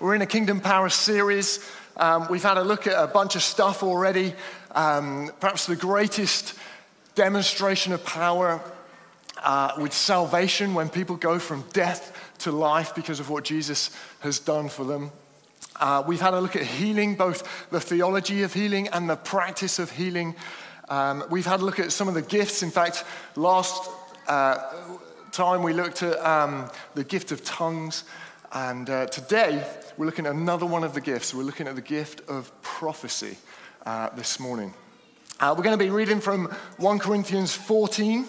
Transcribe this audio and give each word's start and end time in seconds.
We're 0.00 0.14
in 0.14 0.22
a 0.22 0.26
Kingdom 0.26 0.62
Power 0.62 0.88
series. 0.88 1.62
Um, 1.98 2.26
we've 2.30 2.42
had 2.42 2.56
a 2.56 2.64
look 2.64 2.86
at 2.86 2.94
a 2.94 3.06
bunch 3.06 3.36
of 3.36 3.42
stuff 3.42 3.82
already. 3.82 4.32
Um, 4.70 5.30
perhaps 5.40 5.66
the 5.66 5.76
greatest 5.76 6.54
demonstration 7.14 7.92
of 7.92 8.02
power 8.02 8.62
uh, 9.44 9.72
with 9.76 9.92
salvation 9.92 10.72
when 10.72 10.88
people 10.88 11.16
go 11.16 11.38
from 11.38 11.66
death 11.74 12.16
to 12.38 12.50
life 12.50 12.94
because 12.94 13.20
of 13.20 13.28
what 13.28 13.44
Jesus 13.44 13.94
has 14.20 14.38
done 14.38 14.70
for 14.70 14.84
them. 14.84 15.10
Uh, 15.78 16.02
we've 16.06 16.18
had 16.18 16.32
a 16.32 16.40
look 16.40 16.56
at 16.56 16.62
healing, 16.62 17.14
both 17.14 17.68
the 17.68 17.78
theology 17.78 18.42
of 18.42 18.54
healing 18.54 18.88
and 18.88 19.06
the 19.06 19.16
practice 19.16 19.78
of 19.78 19.90
healing. 19.90 20.34
Um, 20.88 21.24
we've 21.28 21.44
had 21.44 21.60
a 21.60 21.64
look 21.66 21.78
at 21.78 21.92
some 21.92 22.08
of 22.08 22.14
the 22.14 22.22
gifts. 22.22 22.62
In 22.62 22.70
fact, 22.70 23.04
last 23.36 23.90
uh, 24.26 24.56
time 25.30 25.62
we 25.62 25.74
looked 25.74 26.02
at 26.02 26.18
um, 26.24 26.70
the 26.94 27.04
gift 27.04 27.32
of 27.32 27.44
tongues. 27.44 28.04
And 28.52 28.90
uh, 28.90 29.06
today 29.06 29.64
we're 30.00 30.06
looking 30.06 30.24
at 30.24 30.34
another 30.34 30.64
one 30.64 30.82
of 30.82 30.94
the 30.94 31.00
gifts. 31.02 31.34
We're 31.34 31.42
looking 31.42 31.68
at 31.68 31.74
the 31.74 31.82
gift 31.82 32.26
of 32.26 32.50
prophecy 32.62 33.36
uh, 33.84 34.08
this 34.16 34.40
morning. 34.40 34.72
Uh, 35.38 35.54
we're 35.54 35.62
going 35.62 35.78
to 35.78 35.84
be 35.84 35.90
reading 35.90 36.20
from 36.20 36.46
1 36.78 36.98
Corinthians 37.00 37.54
14. 37.54 38.24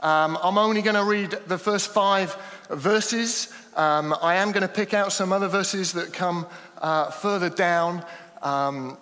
Um, 0.00 0.36
I'm 0.42 0.58
only 0.58 0.82
going 0.82 0.96
to 0.96 1.04
read 1.04 1.30
the 1.46 1.56
first 1.56 1.92
five 1.92 2.36
verses. 2.68 3.54
Um, 3.76 4.12
I 4.22 4.34
am 4.34 4.50
going 4.50 4.62
to 4.62 4.68
pick 4.68 4.92
out 4.92 5.12
some 5.12 5.32
other 5.32 5.46
verses 5.46 5.92
that 5.92 6.12
come 6.12 6.48
uh, 6.78 7.12
further 7.12 7.48
down. 7.48 8.04
Um, 8.42 8.98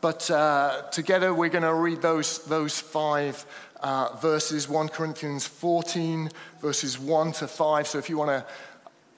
but 0.00 0.30
uh, 0.30 0.84
together 0.90 1.34
we're 1.34 1.50
going 1.50 1.64
to 1.64 1.74
read 1.74 2.00
those, 2.00 2.38
those 2.46 2.80
five 2.80 3.44
uh, 3.82 4.16
verses 4.22 4.70
1 4.70 4.88
Corinthians 4.88 5.46
14, 5.46 6.30
verses 6.62 6.98
1 6.98 7.32
to 7.32 7.46
5. 7.46 7.86
So 7.86 7.98
if 7.98 8.08
you 8.08 8.16
want 8.16 8.30
to 8.30 8.46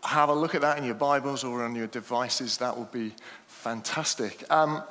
have 0.05 0.29
a 0.29 0.35
look 0.35 0.55
at 0.55 0.61
that 0.61 0.79
in 0.79 0.85
your 0.85 0.95
Bibles 0.95 1.45
or 1.45 1.65
on 1.65 1.75
your 1.75 1.87
devices, 1.87 2.59
that 2.59 2.77
would 2.77 2.93
be 2.93 3.13
fantastic. 3.47 4.45
Um, 4.51 4.83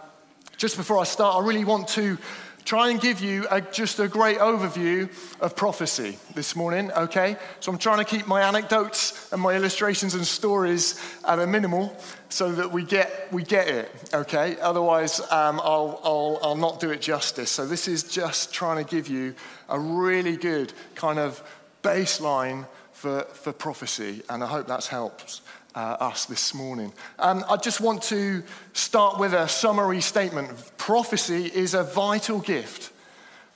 just 0.58 0.78
before 0.78 1.00
I 1.00 1.04
start, 1.04 1.36
I 1.36 1.46
really 1.46 1.66
want 1.66 1.88
to 1.90 2.18
try 2.66 2.90
and 2.90 3.02
give 3.02 3.20
you 3.20 3.46
a, 3.52 3.60
just 3.60 4.00
a 4.00 4.08
great 4.08 4.38
overview 4.40 5.10
of 5.42 5.56
prophecy 5.56 6.18
this 6.34 6.56
morning, 6.56 6.92
okay? 6.94 7.36
So 7.60 7.72
I'm 7.72 7.78
trying 7.78 7.98
to 7.98 8.06
keep 8.06 8.26
my 8.26 8.42
anecdotes 8.42 9.32
and 9.34 9.42
my 9.42 9.54
illustrations 9.54 10.16
and 10.16 10.26
stories 10.26 11.02
at 11.28 11.40
a 11.40 11.48
minimal 11.48 11.96
so 12.30 12.52
that 12.54 12.72
we 12.72 12.84
get, 12.84 13.28
we 13.32 13.44
get 13.44 13.68
it, 13.68 13.92
okay? 14.14 14.58
Otherwise, 14.62 15.20
um, 15.20 15.60
I'll, 15.62 16.00
I'll, 16.04 16.40
I'll 16.42 16.56
not 16.56 16.80
do 16.80 16.92
it 16.92 17.02
justice. 17.02 17.52
So 17.52 17.66
this 17.66 17.88
is 17.88 18.04
just 18.04 18.54
trying 18.54 18.84
to 18.84 18.90
give 18.90 19.08
you 19.08 19.36
a 19.68 19.78
really 19.78 20.38
good 20.38 20.72
kind 20.96 21.20
of 21.20 21.44
baseline 21.84 22.66
for, 23.04 23.24
for 23.34 23.52
prophecy, 23.52 24.22
and 24.30 24.42
I 24.42 24.48
hope 24.48 24.66
that's 24.66 24.88
helped 24.88 25.42
uh, 25.76 25.98
us 26.00 26.24
this 26.24 26.54
morning. 26.54 26.94
Um, 27.20 27.44
I 27.50 27.58
just 27.58 27.82
want 27.82 28.02
to 28.04 28.42
start 28.72 29.20
with 29.20 29.34
a 29.34 29.46
summary 29.50 30.00
statement. 30.00 30.50
Prophecy 30.78 31.48
is 31.48 31.74
a 31.74 31.84
vital 31.84 32.40
gift 32.40 32.94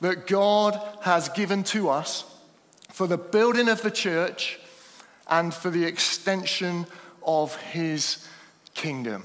that 0.02 0.28
God 0.28 0.78
has 1.00 1.30
given 1.30 1.64
to 1.64 1.88
us 1.88 2.26
for 2.92 3.08
the 3.08 3.18
building 3.18 3.70
of 3.70 3.82
the 3.82 3.90
church 3.90 4.60
and 5.30 5.54
for 5.54 5.70
the 5.70 5.86
extension 5.86 6.86
of 7.26 7.56
his 7.56 8.28
kingdom. 8.74 9.24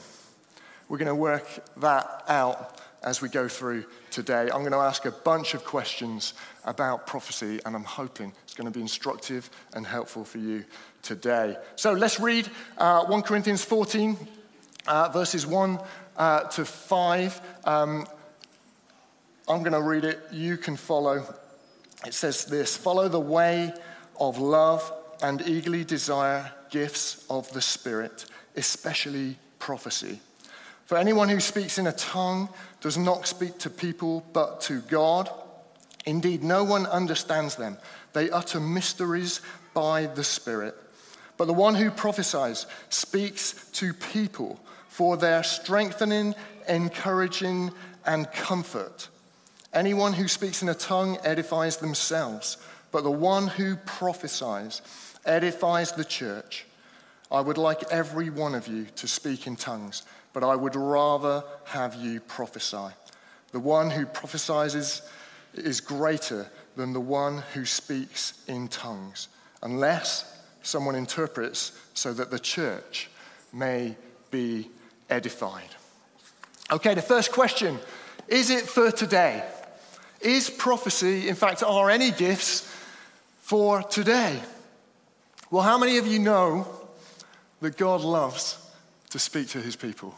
We're 0.89 0.98
going 0.98 1.09
to 1.09 1.17
work 1.17 1.48
that 1.79 2.23
out 2.29 2.81
as 3.03 3.20
we 3.20 3.29
go 3.29 3.48
through 3.48 3.86
today. 4.12 4.42
I'm 4.42 4.61
going 4.61 4.70
to 4.70 4.79
ask 4.79 5.05
a 5.05 5.11
bunch 5.11 5.55
of 5.55 5.64
questions 5.64 6.34
about 6.64 7.09
prophecy, 7.09 7.59
and 7.67 7.75
I'm 7.75 7.83
hoping 7.83 8.33
it's 8.53 8.58
going 8.58 8.70
to 8.70 8.78
be 8.78 8.83
instructive 8.83 9.48
and 9.72 9.86
helpful 9.86 10.27
for 10.27 10.36
you 10.36 10.62
today. 11.00 11.56
So 11.75 11.95
let's 11.95 12.20
read 12.20 12.50
uh, 12.77 13.06
1 13.06 13.22
Corinthians 13.22 13.64
14, 13.64 14.14
uh, 14.86 15.08
verses 15.08 15.47
1 15.47 15.78
uh, 16.19 16.41
to 16.41 16.67
5. 16.67 17.41
Um, 17.64 18.06
I'm 19.48 19.61
going 19.61 19.73
to 19.73 19.80
read 19.80 20.05
it, 20.05 20.20
you 20.30 20.58
can 20.58 20.77
follow. 20.77 21.25
It 22.07 22.12
says 22.12 22.45
this 22.45 22.77
Follow 22.77 23.08
the 23.08 23.18
way 23.18 23.73
of 24.20 24.36
love 24.36 24.92
and 25.23 25.41
eagerly 25.48 25.83
desire 25.83 26.52
gifts 26.68 27.24
of 27.30 27.51
the 27.55 27.62
Spirit, 27.62 28.27
especially 28.55 29.39
prophecy. 29.61 30.20
For 30.85 30.98
anyone 30.98 31.30
who 31.30 31.41
speaks 31.41 31.79
in 31.79 31.86
a 31.86 31.92
tongue 31.92 32.51
does 32.83 32.98
not 32.98 33.27
speak 33.27 33.57
to 33.61 33.70
people 33.70 34.27
but 34.35 34.61
to 34.62 34.83
God. 34.83 35.30
Indeed, 36.05 36.42
no 36.42 36.64
one 36.64 36.86
understands 36.86 37.57
them. 37.57 37.79
They 38.13 38.30
utter 38.30 38.61
mysteries 38.61 39.40
by 39.74 40.07
the 40.07 40.24
Spirit. 40.24 40.77
But 41.36 41.46
the 41.46 41.52
one 41.52 41.74
who 41.74 41.90
prophesies 41.90 42.67
speaks 42.89 43.70
to 43.73 43.95
people 43.95 44.61
for 44.89 45.17
their 45.17 45.42
strengthening, 45.42 46.35
encouraging, 46.68 47.70
and 48.05 48.30
comfort. 48.33 49.08
Anyone 49.73 50.12
who 50.12 50.29
speaks 50.29 50.62
in 50.62 50.68
a 50.68 50.74
tongue 50.74 51.18
edifies 51.24 51.79
themselves, 51.79 52.58
but 52.91 53.05
the 53.05 53.11
one 53.11 53.46
who 53.46 53.77
prophesies 53.77 54.83
edifies 55.24 55.92
the 55.92 56.05
church. 56.05 56.67
I 57.30 57.41
would 57.41 57.57
like 57.57 57.85
every 57.91 58.29
one 58.29 58.55
of 58.55 58.68
you 58.68 58.86
to 58.96 59.08
speak 59.08 59.46
in 59.46 59.57
tongues 59.57 60.02
but 60.33 60.42
I 60.42 60.57
would 60.57 60.77
rather 60.77 61.45
have 61.64 61.95
you 61.95 62.20
prophesy. 62.20 62.95
The 63.52 63.61
one 63.61 63.91
who 63.91 64.07
prophesies 64.07 65.02
is 65.55 65.80
greater 65.80 66.51
than 66.77 66.92
the 66.92 67.01
one 67.01 67.42
who 67.55 67.64
speaks 67.64 68.42
in 68.48 68.68
tongues, 68.68 69.29
unless 69.63 70.40
someone 70.63 70.95
interprets 70.95 71.73
so 71.95 72.13
that 72.13 72.30
the 72.30 72.39
church 72.39 73.11
may 73.52 73.96
be 74.30 74.70
edified. 75.11 75.68
Okay, 76.70 76.95
the 76.95 77.02
first 77.02 77.33
question 77.33 77.79
is 78.29 78.51
it 78.51 78.62
for 78.62 78.91
today? 78.91 79.45
Is 80.20 80.48
prophecy, 80.48 81.29
in 81.29 81.35
fact, 81.35 81.62
are 81.62 81.91
any 81.91 82.12
gifts 82.12 82.73
for 83.41 83.83
today? 83.83 84.41
Well, 85.51 85.62
how 85.62 85.77
many 85.77 85.98
of 85.98 86.07
you 86.07 86.18
know 86.18 86.67
that 87.61 87.77
God 87.77 88.01
loves 88.01 88.58
to 89.11 89.18
speak 89.18 89.48
to 89.48 89.61
his 89.61 89.77
people? 89.77 90.14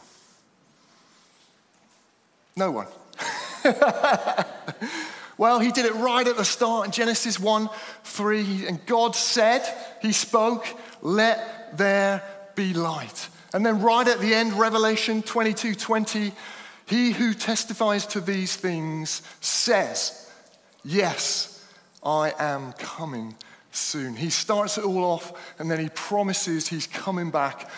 No 2.55 2.71
one. 2.71 2.87
well, 5.37 5.59
he 5.59 5.71
did 5.71 5.85
it 5.85 5.93
right 5.95 6.27
at 6.27 6.37
the 6.37 6.45
start 6.45 6.85
in 6.85 6.91
Genesis 6.91 7.39
1 7.39 7.69
3. 8.03 8.67
And 8.67 8.85
God 8.85 9.15
said, 9.15 9.63
He 10.01 10.11
spoke, 10.11 10.65
let 11.01 11.77
there 11.77 12.23
be 12.55 12.73
light. 12.73 13.29
And 13.53 13.65
then 13.65 13.81
right 13.81 14.07
at 14.07 14.19
the 14.19 14.33
end, 14.33 14.53
Revelation 14.53 15.21
22 15.21 15.75
20, 15.75 16.31
he 16.87 17.11
who 17.11 17.33
testifies 17.33 18.05
to 18.07 18.21
these 18.21 18.55
things 18.55 19.21
says, 19.41 20.31
Yes, 20.83 21.65
I 22.03 22.33
am 22.37 22.73
coming 22.73 23.35
soon. 23.71 24.15
He 24.15 24.29
starts 24.29 24.77
it 24.77 24.85
all 24.85 25.03
off 25.03 25.33
and 25.59 25.69
then 25.69 25.79
he 25.79 25.89
promises 25.89 26.67
he's 26.67 26.87
coming 26.87 27.31
back 27.31 27.69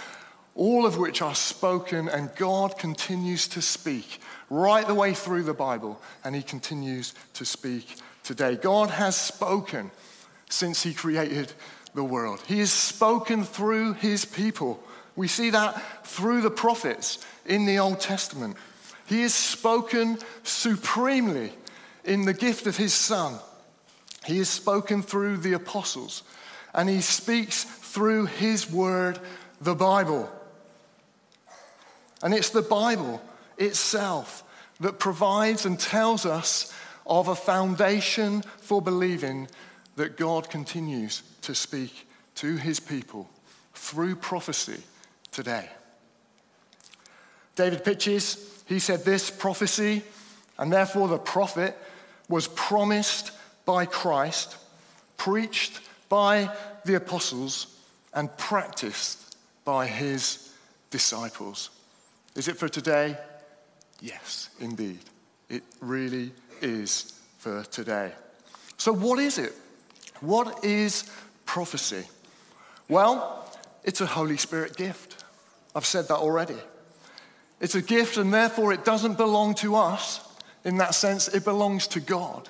all 0.57 0.85
of 0.87 0.97
which 0.97 1.21
are 1.21 1.35
spoken, 1.35 2.09
and 2.09 2.33
God 2.35 2.77
continues 2.77 3.47
to 3.49 3.61
speak 3.61 4.19
right 4.49 4.87
the 4.87 4.93
way 4.93 5.13
through 5.13 5.43
the 5.43 5.53
Bible, 5.53 6.01
and 6.23 6.35
He 6.35 6.41
continues 6.41 7.13
to 7.33 7.45
speak 7.45 7.97
today. 8.23 8.55
God 8.55 8.89
has 8.89 9.15
spoken 9.15 9.91
since 10.49 10.83
He 10.83 10.93
created 10.93 11.51
the 11.93 12.03
world, 12.03 12.41
He 12.47 12.59
has 12.59 12.71
spoken 12.71 13.43
through 13.43 13.93
His 13.93 14.25
people. 14.25 14.83
We 15.15 15.27
see 15.27 15.49
that 15.49 16.05
through 16.05 16.41
the 16.41 16.51
prophets 16.51 17.25
in 17.45 17.65
the 17.65 17.79
Old 17.79 17.99
Testament. 17.99 18.55
He 19.07 19.23
has 19.23 19.33
spoken 19.33 20.19
supremely 20.43 21.53
in 22.03 22.25
the 22.25 22.33
gift 22.33 22.67
of 22.67 22.77
His 22.77 22.93
Son. 22.93 23.39
He 24.25 24.37
has 24.37 24.49
spoken 24.49 25.01
through 25.01 25.37
the 25.37 25.53
apostles, 25.53 26.23
and 26.73 26.87
He 26.87 27.01
speaks 27.01 27.63
through 27.63 28.27
His 28.27 28.69
word, 28.69 29.19
the 29.59 29.75
Bible. 29.75 30.29
And 32.21 32.33
it's 32.33 32.49
the 32.49 32.61
Bible 32.61 33.21
itself 33.57 34.43
that 34.79 34.99
provides 34.99 35.65
and 35.65 35.79
tells 35.79 36.25
us 36.25 36.73
of 37.05 37.27
a 37.27 37.35
foundation 37.35 38.41
for 38.59 38.81
believing 38.81 39.47
that 39.95 40.17
God 40.17 40.49
continues 40.49 41.23
to 41.41 41.55
speak 41.55 42.07
to 42.35 42.55
his 42.55 42.79
people 42.79 43.29
through 43.73 44.15
prophecy 44.15 44.81
today. 45.31 45.69
David 47.55 47.83
Pytches, 47.83 48.61
he 48.67 48.79
said 48.79 49.03
this 49.03 49.31
prophecy, 49.31 50.03
and 50.59 50.71
therefore 50.71 51.07
the 51.07 51.17
prophet, 51.17 51.75
was 52.29 52.47
promised 52.49 53.31
by 53.65 53.85
Christ, 53.85 54.57
preached 55.17 55.79
by 56.09 56.51
the 56.85 56.95
apostles, 56.95 57.75
and 58.13 58.35
practiced 58.37 59.37
by 59.65 59.87
his 59.87 60.53
disciples. 60.91 61.69
Is 62.35 62.47
it 62.47 62.57
for 62.57 62.69
today? 62.69 63.17
Yes, 64.01 64.49
indeed. 64.59 64.99
It 65.49 65.63
really 65.79 66.31
is 66.61 67.19
for 67.37 67.63
today. 67.63 68.11
So, 68.77 68.93
what 68.93 69.19
is 69.19 69.37
it? 69.37 69.53
What 70.21 70.63
is 70.63 71.09
prophecy? 71.45 72.05
Well, 72.89 73.49
it's 73.83 74.01
a 74.01 74.05
Holy 74.05 74.37
Spirit 74.37 74.75
gift. 74.75 75.23
I've 75.75 75.85
said 75.85 76.07
that 76.07 76.17
already. 76.17 76.57
It's 77.59 77.75
a 77.75 77.81
gift, 77.81 78.17
and 78.17 78.33
therefore 78.33 78.73
it 78.73 78.85
doesn't 78.85 79.17
belong 79.17 79.55
to 79.55 79.75
us. 79.75 80.21
In 80.63 80.77
that 80.77 80.95
sense, 80.95 81.27
it 81.27 81.43
belongs 81.43 81.87
to 81.89 81.99
God. 81.99 82.49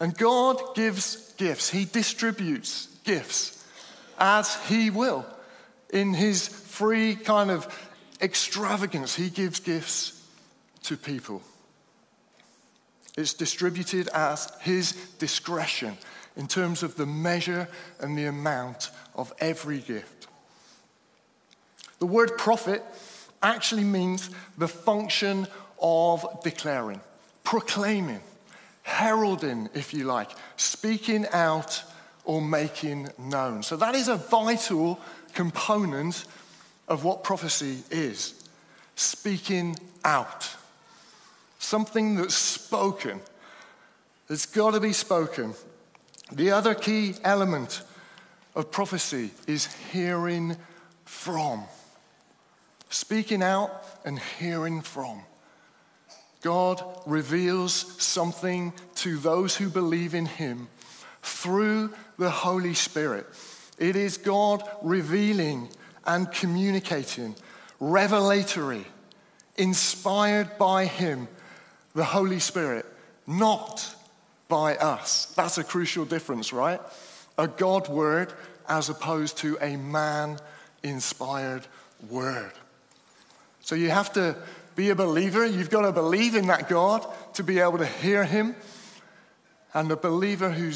And 0.00 0.16
God 0.16 0.74
gives 0.74 1.32
gifts, 1.34 1.68
He 1.68 1.84
distributes 1.84 2.86
gifts 3.04 3.64
as 4.18 4.54
He 4.66 4.90
will. 4.90 5.26
In 5.90 6.14
His 6.14 6.48
free 6.48 7.14
kind 7.14 7.50
of 7.50 7.66
extravagance, 8.20 9.14
He 9.14 9.30
gives 9.30 9.60
gifts 9.60 10.21
to 10.82 10.96
people. 10.96 11.42
It's 13.16 13.34
distributed 13.34 14.08
at 14.08 14.50
His 14.60 14.92
discretion 15.18 15.96
in 16.36 16.46
terms 16.46 16.82
of 16.82 16.96
the 16.96 17.06
measure 17.06 17.68
and 18.00 18.16
the 18.16 18.26
amount 18.26 18.90
of 19.14 19.32
every 19.38 19.78
gift. 19.78 20.28
The 21.98 22.06
word 22.06 22.38
prophet 22.38 22.82
actually 23.42 23.84
means 23.84 24.30
the 24.56 24.68
function 24.68 25.46
of 25.80 26.24
declaring, 26.42 27.00
proclaiming, 27.44 28.20
heralding, 28.82 29.68
if 29.74 29.92
you 29.92 30.04
like, 30.04 30.30
speaking 30.56 31.26
out 31.32 31.82
or 32.24 32.40
making 32.40 33.08
known. 33.18 33.62
So 33.62 33.76
that 33.76 33.94
is 33.94 34.08
a 34.08 34.16
vital 34.16 35.00
component 35.34 36.24
of 36.88 37.04
what 37.04 37.24
prophecy 37.24 37.78
is 37.90 38.42
speaking 38.96 39.76
out. 40.04 40.48
Something 41.62 42.16
that's 42.16 42.34
spoken. 42.34 43.20
It's 44.28 44.46
got 44.46 44.72
to 44.72 44.80
be 44.80 44.92
spoken. 44.92 45.54
The 46.32 46.50
other 46.50 46.74
key 46.74 47.14
element 47.22 47.82
of 48.56 48.72
prophecy 48.72 49.30
is 49.46 49.72
hearing 49.92 50.56
from. 51.04 51.62
Speaking 52.90 53.44
out 53.44 53.70
and 54.04 54.18
hearing 54.18 54.82
from. 54.82 55.22
God 56.42 56.82
reveals 57.06 57.72
something 58.02 58.72
to 58.96 59.16
those 59.18 59.56
who 59.56 59.70
believe 59.70 60.14
in 60.16 60.26
Him 60.26 60.66
through 61.22 61.94
the 62.18 62.30
Holy 62.30 62.74
Spirit. 62.74 63.24
It 63.78 63.94
is 63.94 64.18
God 64.18 64.68
revealing 64.82 65.68
and 66.04 66.30
communicating, 66.32 67.36
revelatory, 67.78 68.84
inspired 69.56 70.58
by 70.58 70.86
Him, 70.86 71.28
the 71.94 72.04
Holy 72.04 72.38
Spirit, 72.38 72.86
not 73.26 73.94
by 74.48 74.76
us. 74.76 75.26
That's 75.36 75.58
a 75.58 75.64
crucial 75.64 76.04
difference, 76.04 76.52
right? 76.52 76.80
A 77.38 77.48
God 77.48 77.88
word 77.88 78.32
as 78.68 78.88
opposed 78.88 79.38
to 79.38 79.58
a 79.60 79.76
man 79.76 80.38
inspired 80.82 81.66
word. 82.08 82.52
So 83.60 83.74
you 83.74 83.90
have 83.90 84.12
to 84.14 84.36
be 84.74 84.90
a 84.90 84.94
believer. 84.94 85.44
You've 85.46 85.70
got 85.70 85.82
to 85.82 85.92
believe 85.92 86.34
in 86.34 86.46
that 86.48 86.68
God 86.68 87.06
to 87.34 87.42
be 87.44 87.60
able 87.60 87.78
to 87.78 87.86
hear 87.86 88.24
him. 88.24 88.54
And 89.74 89.90
a 89.90 89.96
believer 89.96 90.50
who 90.50 90.72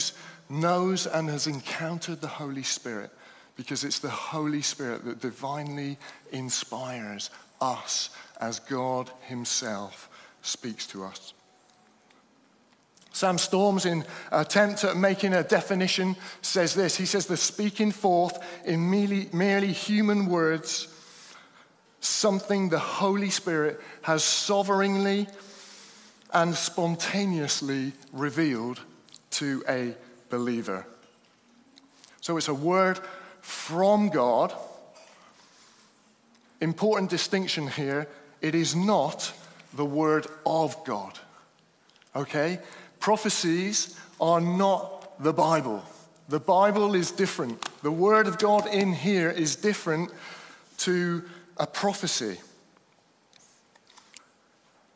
knows 0.48 1.06
and 1.06 1.28
has 1.28 1.46
encountered 1.46 2.20
the 2.20 2.28
Holy 2.28 2.62
Spirit 2.62 3.10
because 3.56 3.84
it's 3.84 3.98
the 3.98 4.10
Holy 4.10 4.62
Spirit 4.62 5.04
that 5.04 5.20
divinely 5.20 5.98
inspires 6.32 7.30
us 7.60 8.10
as 8.40 8.58
God 8.60 9.10
Himself 9.22 10.10
speaks 10.46 10.87
to 10.88 11.04
us. 11.04 11.34
Sam 13.12 13.38
Storms, 13.38 13.87
in 13.87 14.04
attempt 14.31 14.84
at 14.84 14.96
making 14.96 15.32
a 15.32 15.43
definition, 15.43 16.16
says 16.43 16.75
this. 16.75 16.96
He 16.96 17.06
says, 17.06 17.26
The 17.26 17.37
speaking 17.38 17.90
forth 17.90 18.38
in 18.66 18.90
merely, 18.90 19.31
merely 19.32 19.72
human 19.72 20.26
words, 20.26 20.88
something 22.00 22.69
the 22.69 22.78
Holy 22.78 23.31
Spirit 23.31 23.81
has 24.02 24.22
sovereignly 24.22 25.28
and 26.34 26.54
spontaneously 26.54 27.92
revealed 28.12 28.81
to 29.31 29.64
a 29.66 29.94
believer. 30.28 30.87
So 32.20 32.37
it's 32.37 32.49
a 32.49 32.54
word 32.54 33.00
from 33.40 34.10
God. 34.10 34.52
Important 36.60 37.08
distinction 37.08 37.66
here 37.66 38.08
it 38.42 38.54
is 38.54 38.76
not 38.76 39.32
the 39.76 39.84
word 39.84 40.26
of 40.44 40.82
God. 40.84 41.19
Okay? 42.14 42.58
Prophecies 42.99 43.99
are 44.20 44.40
not 44.40 45.23
the 45.23 45.32
Bible. 45.32 45.82
The 46.28 46.40
Bible 46.40 46.94
is 46.94 47.11
different. 47.11 47.62
The 47.82 47.90
Word 47.90 48.26
of 48.26 48.38
God 48.38 48.67
in 48.67 48.93
here 48.93 49.31
is 49.31 49.55
different 49.55 50.11
to 50.78 51.23
a 51.56 51.67
prophecy. 51.67 52.38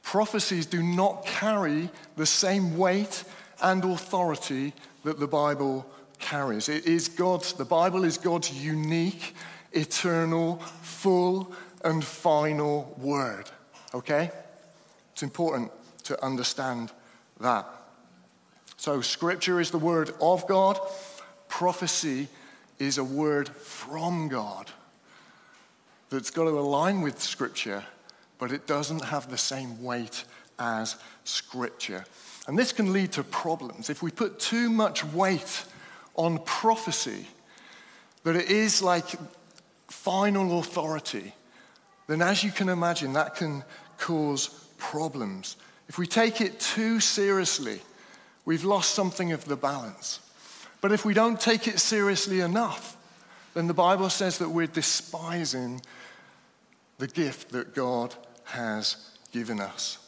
Prophecies 0.03 0.67
do 0.67 0.83
not 0.83 1.25
carry 1.25 1.89
the 2.17 2.27
same 2.27 2.77
weight 2.77 3.23
and 3.63 3.85
authority 3.85 4.73
that 5.05 5.21
the 5.21 5.29
Bible 5.29 5.87
carries. 6.19 6.69
It 6.69 6.87
is 6.87 7.09
God's, 7.09 7.53
the 7.53 7.65
Bible 7.65 8.05
is 8.05 8.19
God's 8.19 8.53
unique, 8.53 9.35
eternal, 9.73 10.57
full, 10.83 11.53
and 11.85 12.05
final 12.05 12.93
word. 12.99 13.49
Okay? 13.95 14.31
It's 15.13 15.23
important 15.23 15.71
to 16.05 16.25
understand 16.25 16.93
that. 17.41 17.67
So, 18.77 19.01
scripture 19.01 19.61
is 19.61 19.71
the 19.71 19.79
word 19.79 20.13
of 20.21 20.47
God, 20.47 20.79
prophecy 21.49 22.29
is 22.79 22.97
a 22.97 23.05
word 23.05 23.49
from 23.49 24.29
God 24.29 24.71
that's 26.09 26.31
got 26.31 26.45
to 26.45 26.59
align 26.59 27.03
with 27.03 27.21
scripture, 27.21 27.85
but 28.39 28.53
it 28.53 28.67
doesn't 28.67 29.05
have 29.05 29.31
the 29.31 29.39
same 29.39 29.83
weight 29.83 30.25
as 30.59 30.97
scripture. 31.25 32.05
And 32.49 32.59
this 32.59 32.73
can 32.73 32.93
lead 32.93 33.13
to 33.13 33.23
problems. 33.23 33.91
If 33.91 34.03
we 34.03 34.11
put 34.11 34.41
too 34.41 34.71
much 34.71 35.05
weight 35.05 35.65
on 36.17 36.39
prophecy, 36.39 37.27
that 38.25 38.37
it 38.37 38.51
is 38.51 38.83
like 38.83 39.07
final 39.89 40.59
authority, 40.59 41.35
then 42.07 42.23
as 42.23 42.43
you 42.43 42.51
can 42.51 42.69
imagine, 42.69 43.13
that 43.13 43.37
can 43.37 43.63
cause 43.99 44.49
problems. 44.81 45.57
If 45.89 45.99
we 45.99 46.07
take 46.07 46.41
it 46.41 46.59
too 46.59 46.99
seriously, 46.99 47.81
we've 48.45 48.65
lost 48.65 48.95
something 48.95 49.33
of 49.33 49.45
the 49.45 49.57
balance. 49.57 50.21
But 50.81 50.93
if 50.93 51.05
we 51.05 51.15
don't 51.15 51.41
take 51.41 51.69
it 51.69 51.79
seriously 51.79 52.41
enough, 52.41 52.97
then 53.55 53.67
the 53.67 53.75
Bible 53.75 54.11
says 54.11 54.39
that 54.39 54.49
we're 54.49 54.67
despising 54.67 55.81
the 56.99 57.07
gift 57.07 57.51
that 57.51 57.75
God 57.75 58.15
has 58.45 59.11
given 59.33 59.61
us. 59.61 59.99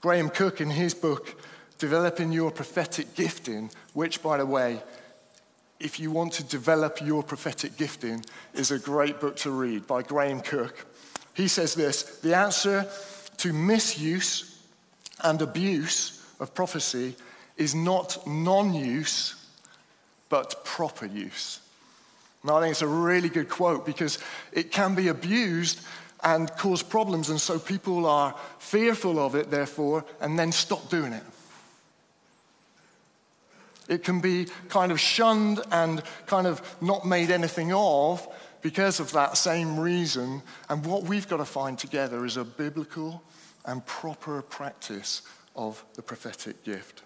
Graham 0.00 0.30
Cooke, 0.30 0.60
in 0.60 0.70
his 0.70 0.94
book, 0.94 1.40
Developing 1.78 2.32
Your 2.32 2.50
Prophetic 2.50 3.14
Gifting, 3.14 3.70
which, 3.92 4.22
by 4.22 4.38
the 4.38 4.46
way, 4.46 4.82
if 5.80 5.98
you 5.98 6.10
want 6.10 6.34
to 6.34 6.44
develop 6.44 7.00
your 7.00 7.22
prophetic 7.22 7.76
gifting, 7.76 8.22
is 8.54 8.70
a 8.70 8.78
great 8.78 9.18
book 9.18 9.36
to 9.36 9.50
read 9.50 9.86
by 9.86 10.02
Graham 10.02 10.40
Cooke. 10.40 10.86
He 11.40 11.48
says 11.48 11.74
this 11.74 12.02
the 12.20 12.36
answer 12.36 12.86
to 13.38 13.52
misuse 13.54 14.58
and 15.22 15.40
abuse 15.40 16.22
of 16.38 16.54
prophecy 16.54 17.16
is 17.56 17.74
not 17.74 18.18
non 18.26 18.74
use, 18.74 19.36
but 20.28 20.62
proper 20.66 21.06
use. 21.06 21.60
Now, 22.44 22.58
I 22.58 22.60
think 22.60 22.72
it's 22.72 22.82
a 22.82 22.86
really 22.86 23.30
good 23.30 23.48
quote 23.48 23.86
because 23.86 24.18
it 24.52 24.70
can 24.70 24.94
be 24.94 25.08
abused 25.08 25.80
and 26.22 26.50
cause 26.58 26.82
problems, 26.82 27.30
and 27.30 27.40
so 27.40 27.58
people 27.58 28.04
are 28.04 28.34
fearful 28.58 29.18
of 29.18 29.34
it, 29.34 29.50
therefore, 29.50 30.04
and 30.20 30.38
then 30.38 30.52
stop 30.52 30.90
doing 30.90 31.14
it. 31.14 31.24
It 33.88 34.04
can 34.04 34.20
be 34.20 34.46
kind 34.68 34.92
of 34.92 35.00
shunned 35.00 35.60
and 35.72 36.02
kind 36.26 36.46
of 36.46 36.60
not 36.82 37.06
made 37.06 37.30
anything 37.30 37.72
of 37.72 38.28
because 38.62 39.00
of 39.00 39.12
that 39.12 39.36
same 39.36 39.78
reason. 39.78 40.42
And 40.68 40.84
what 40.84 41.04
we've 41.04 41.28
got 41.28 41.38
to 41.38 41.44
find 41.44 41.78
together 41.78 42.24
is 42.24 42.36
a 42.36 42.44
biblical 42.44 43.22
and 43.64 43.84
proper 43.86 44.42
practice 44.42 45.22
of 45.56 45.84
the 45.94 46.02
prophetic 46.02 46.64
gift. 46.64 47.02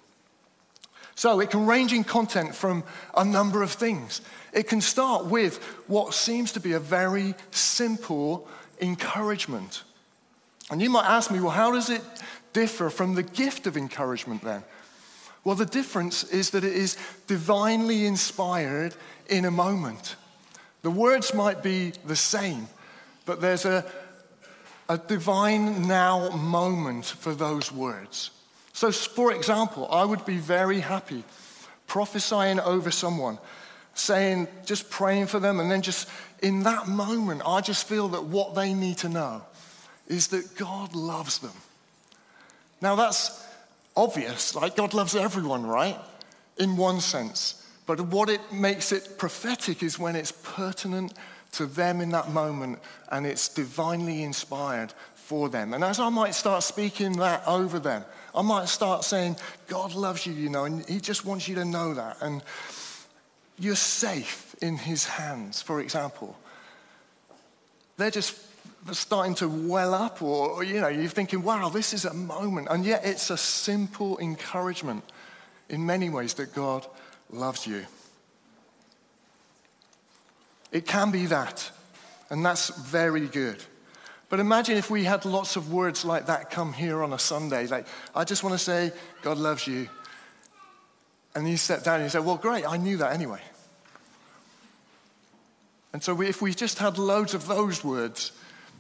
So 1.17 1.41
it 1.41 1.51
can 1.51 1.67
range 1.67 1.93
in 1.93 2.05
content 2.05 2.55
from 2.55 2.83
a 3.17 3.25
number 3.25 3.63
of 3.63 3.71
things. 3.71 4.21
It 4.53 4.69
can 4.69 4.81
start 4.81 5.27
with 5.27 5.63
what 5.87 6.13
seems 6.13 6.53
to 6.53 6.61
be 6.61 6.73
a 6.73 6.81
very 6.81 7.35
simple 7.51 8.49
encouragement. 8.81 9.85
And 10.71 10.83
you 10.83 10.91
might 10.91 11.07
ask 11.07 11.31
me, 11.31 11.41
well, 11.41 11.51
how 11.51 11.71
does 11.71 11.91
it 11.91 12.03
differ 12.53 12.91
from 12.91 13.15
the 13.15 13.23
gift 13.23 13.67
of 13.67 13.77
encouragement 13.77 14.43
then? 14.43 14.65
Well, 15.45 15.55
the 15.55 15.67
difference 15.67 16.25
is 16.25 16.51
that 16.51 16.65
it 16.65 16.73
is 16.73 16.97
divinely 17.27 18.07
inspired 18.07 18.95
in 19.29 19.45
a 19.45 19.51
moment. 19.51 20.17
The 20.85 20.91
words 20.91 21.33
might 21.33 21.63
be 21.63 21.95
the 22.05 22.15
same, 22.15 22.69
but 23.25 23.41
there's 23.41 23.65
a, 23.65 23.87
a 24.87 24.99
divine 24.99 25.89
now 25.89 26.29
moment 26.37 27.07
for 27.07 27.35
those 27.35 27.73
words. 27.73 28.31
So, 28.75 28.93
for 28.93 29.33
example, 29.33 29.89
I 29.91 30.05
would 30.05 30.27
be 30.27 30.37
very 30.37 30.81
happy 30.81 31.25
prophesying 31.87 32.61
over 32.61 32.91
someone 32.91 33.39
saying, 33.95 34.47
just 34.67 34.91
praying 34.91 35.29
for 35.29 35.41
them, 35.41 35.59
and 35.59 35.71
then 35.71 35.81
just 35.81 36.07
in 36.43 36.65
that 36.65 36.87
moment, 36.87 37.41
I 37.47 37.63
just 37.63 37.89
feel 37.89 38.09
that 38.09 38.25
what 38.25 38.55
they 38.55 38.75
need 38.75 38.99
to 38.99 39.09
know 39.09 39.41
is 40.07 40.29
that 40.29 40.55
God 40.55 40.95
loves 40.95 41.39
them. 41.39 41.57
Now, 42.83 42.95
that's 42.95 43.43
obvious, 43.97 44.55
like 44.55 44.77
God 44.77 44.93
loves 44.93 45.17
everyone, 45.17 45.67
right? 45.67 45.99
In 46.59 46.77
one 46.77 47.01
sense. 47.01 47.64
But 47.87 48.01
what 48.01 48.31
it 48.31 48.41
makes 48.53 48.93
it 48.93 49.19
prophetic 49.19 49.83
is 49.83 49.99
when 49.99 50.17
it's 50.17 50.33
pertinent 50.33 51.13
to 51.53 51.67
them 51.67 52.01
in 52.01 52.11
that 52.11 52.31
moment 52.31 52.79
and 53.11 53.27
it's 53.27 53.49
divinely 53.49 54.23
inspired 54.23 54.93
for 55.15 55.49
them. 55.49 55.75
And 55.75 55.85
as 55.85 55.99
I 55.99 56.09
might 56.09 56.35
start 56.35 56.63
speaking 56.63 57.13
that 57.19 57.43
over 57.47 57.79
them, 57.79 58.05
I 58.35 58.43
might 58.43 58.69
start 58.69 59.05
saying, 59.05 59.37
God 59.69 59.95
loves 59.95 60.27
you, 60.27 60.33
you 60.33 60.49
know, 60.49 60.65
and 60.65 60.87
He 60.89 61.01
just 61.01 61.25
wants 61.25 61.49
you 61.49 61.55
to 61.57 61.65
know 61.65 61.95
that. 61.95 62.17
And 62.21 62.43
you're 63.59 63.77
safe 63.77 64.55
in 64.61 64.77
His 64.77 65.07
hands, 65.07 65.63
for 65.63 65.81
example. 65.81 66.37
They're 67.97 68.11
just 68.11 68.37
starting 68.93 69.35
to 69.37 69.49
well 69.49 69.95
up, 69.95 70.21
or, 70.21 70.65
you 70.65 70.81
know, 70.81 70.89
you're 70.89 71.09
thinking, 71.09 71.43
wow, 71.43 71.69
this 71.69 71.95
is 71.95 72.05
a 72.05 72.13
moment. 72.13 72.69
And 72.71 72.85
yet 72.85 73.03
it's 73.05 73.31
a 73.31 73.37
simple 73.37 74.19
encouragement 74.19 75.05
in 75.69 75.87
many 75.87 76.11
ways 76.11 76.35
that 76.35 76.53
God 76.55 76.87
loves 77.35 77.67
you. 77.67 77.85
It 80.73 80.87
can 80.87 81.11
be 81.11 81.27
that, 81.27 81.71
and 82.31 82.45
that's 82.45 82.71
very 82.71 83.29
good. 83.29 83.63
But 84.29 84.41
imagine 84.41 84.77
if 84.77 84.91
we 84.91 85.05
had 85.05 85.25
lots 85.25 85.55
of 85.55 85.73
words 85.73 86.05
like 86.05 86.27
that 86.27 86.51
come 86.51 86.73
here 86.73 87.03
on 87.03 87.13
a 87.13 87.19
Sunday. 87.19 87.67
Like, 87.69 87.87
I 88.15 88.25
just 88.25 88.43
want 88.43 88.55
to 88.55 88.59
say, 88.59 88.91
God 89.23 89.39
loves 89.39 89.67
you. 89.67 89.89
And 91.37 91.49
you 91.49 91.57
step 91.57 91.85
down 91.85 91.97
and 91.97 92.05
you 92.05 92.11
say, 92.11 92.19
Well, 92.19 92.37
great, 92.37 92.69
I 92.69 92.77
knew 92.77 92.97
that 92.99 93.13
anyway. 93.13 93.41
And 95.93 96.03
so 96.03 96.15
we, 96.15 96.27
if 96.27 96.43
we 96.43 96.53
just 96.53 96.79
had 96.79 96.99
loads 96.99 97.35
of 97.35 97.47
those 97.47 97.85
words, 97.85 98.33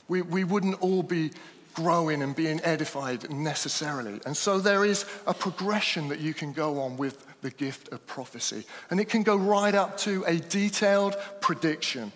we, 0.09 0.23
we 0.23 0.43
wouldn't 0.43 0.81
all 0.81 1.05
be 1.05 1.31
growing 1.75 2.23
and 2.23 2.35
being 2.35 2.61
edified 2.65 3.31
necessarily. 3.31 4.21
And 4.27 4.37
so 4.37 4.59
there 4.59 4.85
is 4.85 5.05
a 5.27 5.35
progression 5.35 6.09
that 6.09 6.21
you 6.21 6.35
can 6.35 6.53
go 6.53 6.81
on 6.81 6.97
with 6.97 7.25
the 7.45 7.51
gift 7.51 7.93
of 7.93 8.05
prophecy. 8.07 8.65
And 8.91 8.99
it 8.99 9.11
can 9.11 9.23
go 9.23 9.37
right 9.37 9.75
up 9.75 9.99
to 9.99 10.25
a 10.25 10.39
detailed 10.39 11.15
prediction, 11.43 12.11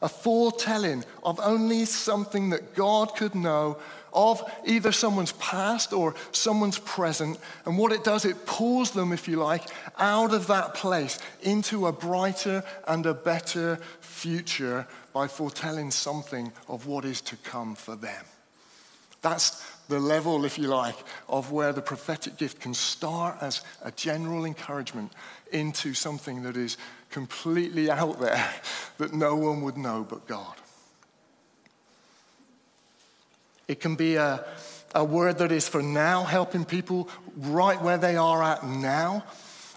a 0.00 0.08
foretelling 0.08 1.04
of 1.24 1.40
only 1.40 1.84
something 1.84 2.50
that 2.50 2.76
God 2.76 3.16
could 3.16 3.34
know 3.34 3.78
of 4.12 4.48
either 4.64 4.92
someone's 4.92 5.32
past 5.32 5.92
or 5.92 6.14
someone's 6.30 6.78
present. 6.78 7.38
And 7.66 7.76
what 7.76 7.90
it 7.90 8.04
does, 8.04 8.24
it 8.24 8.46
pulls 8.46 8.92
them, 8.92 9.12
if 9.12 9.26
you 9.26 9.38
like, 9.38 9.64
out 9.98 10.32
of 10.32 10.46
that 10.46 10.74
place 10.74 11.18
into 11.42 11.88
a 11.88 11.92
brighter 11.92 12.62
and 12.86 13.04
a 13.06 13.14
better 13.14 13.76
future 14.00 14.86
by 15.12 15.26
foretelling 15.26 15.90
something 15.90 16.52
of 16.68 16.86
what 16.86 17.04
is 17.04 17.20
to 17.22 17.36
come 17.38 17.74
for 17.74 17.96
them. 17.96 18.24
That's 19.20 19.64
the 19.90 20.00
level, 20.00 20.44
if 20.44 20.58
you 20.58 20.68
like, 20.68 20.96
of 21.28 21.52
where 21.52 21.72
the 21.72 21.82
prophetic 21.82 22.38
gift 22.38 22.60
can 22.60 22.72
start 22.72 23.36
as 23.42 23.62
a 23.82 23.90
general 23.90 24.46
encouragement 24.46 25.12
into 25.52 25.92
something 25.92 26.44
that 26.44 26.56
is 26.56 26.78
completely 27.10 27.90
out 27.90 28.20
there 28.20 28.50
that 28.98 29.12
no 29.12 29.36
one 29.36 29.60
would 29.62 29.76
know 29.76 30.06
but 30.08 30.26
God. 30.26 30.54
It 33.68 33.80
can 33.80 33.96
be 33.96 34.16
a, 34.16 34.44
a 34.94 35.04
word 35.04 35.38
that 35.38 35.52
is 35.52 35.68
for 35.68 35.82
now, 35.82 36.24
helping 36.24 36.64
people 36.64 37.08
right 37.36 37.80
where 37.80 37.98
they 37.98 38.16
are 38.16 38.42
at 38.42 38.64
now. 38.64 39.24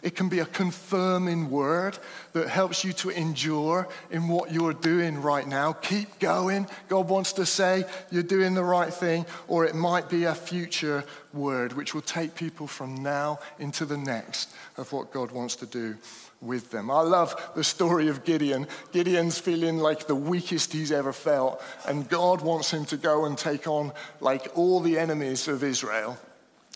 It 0.03 0.15
can 0.15 0.27
be 0.27 0.39
a 0.39 0.45
confirming 0.45 1.49
word 1.49 1.97
that 2.33 2.49
helps 2.49 2.83
you 2.83 2.91
to 2.93 3.09
endure 3.09 3.87
in 4.11 4.27
what 4.27 4.51
you're 4.51 4.73
doing 4.73 5.21
right 5.21 5.47
now. 5.47 5.71
Keep 5.71 6.19
going. 6.19 6.67
God 6.89 7.07
wants 7.07 7.31
to 7.33 7.45
say 7.45 7.85
you're 8.11 8.21
doing 8.21 8.53
the 8.53 8.65
right 8.65 8.93
thing. 8.93 9.25
Or 9.47 9.65
it 9.65 9.75
might 9.75 10.09
be 10.09 10.25
a 10.25 10.35
future 10.35 11.05
word 11.33 11.71
which 11.73 11.93
will 11.93 12.01
take 12.01 12.35
people 12.35 12.67
from 12.67 13.01
now 13.01 13.39
into 13.59 13.85
the 13.85 13.97
next 13.97 14.53
of 14.75 14.91
what 14.91 15.13
God 15.13 15.31
wants 15.31 15.55
to 15.57 15.65
do 15.65 15.95
with 16.41 16.69
them. 16.71 16.91
I 16.91 16.99
love 16.99 17.51
the 17.55 17.63
story 17.63 18.09
of 18.09 18.25
Gideon. 18.25 18.67
Gideon's 18.91 19.39
feeling 19.39 19.77
like 19.77 20.07
the 20.07 20.15
weakest 20.15 20.73
he's 20.73 20.91
ever 20.91 21.13
felt, 21.13 21.63
and 21.87 22.09
God 22.09 22.41
wants 22.41 22.71
him 22.71 22.83
to 22.85 22.97
go 22.97 23.23
and 23.23 23.37
take 23.37 23.67
on 23.67 23.93
like 24.19 24.51
all 24.55 24.81
the 24.81 24.99
enemies 24.99 25.47
of 25.47 25.63
Israel. 25.63 26.17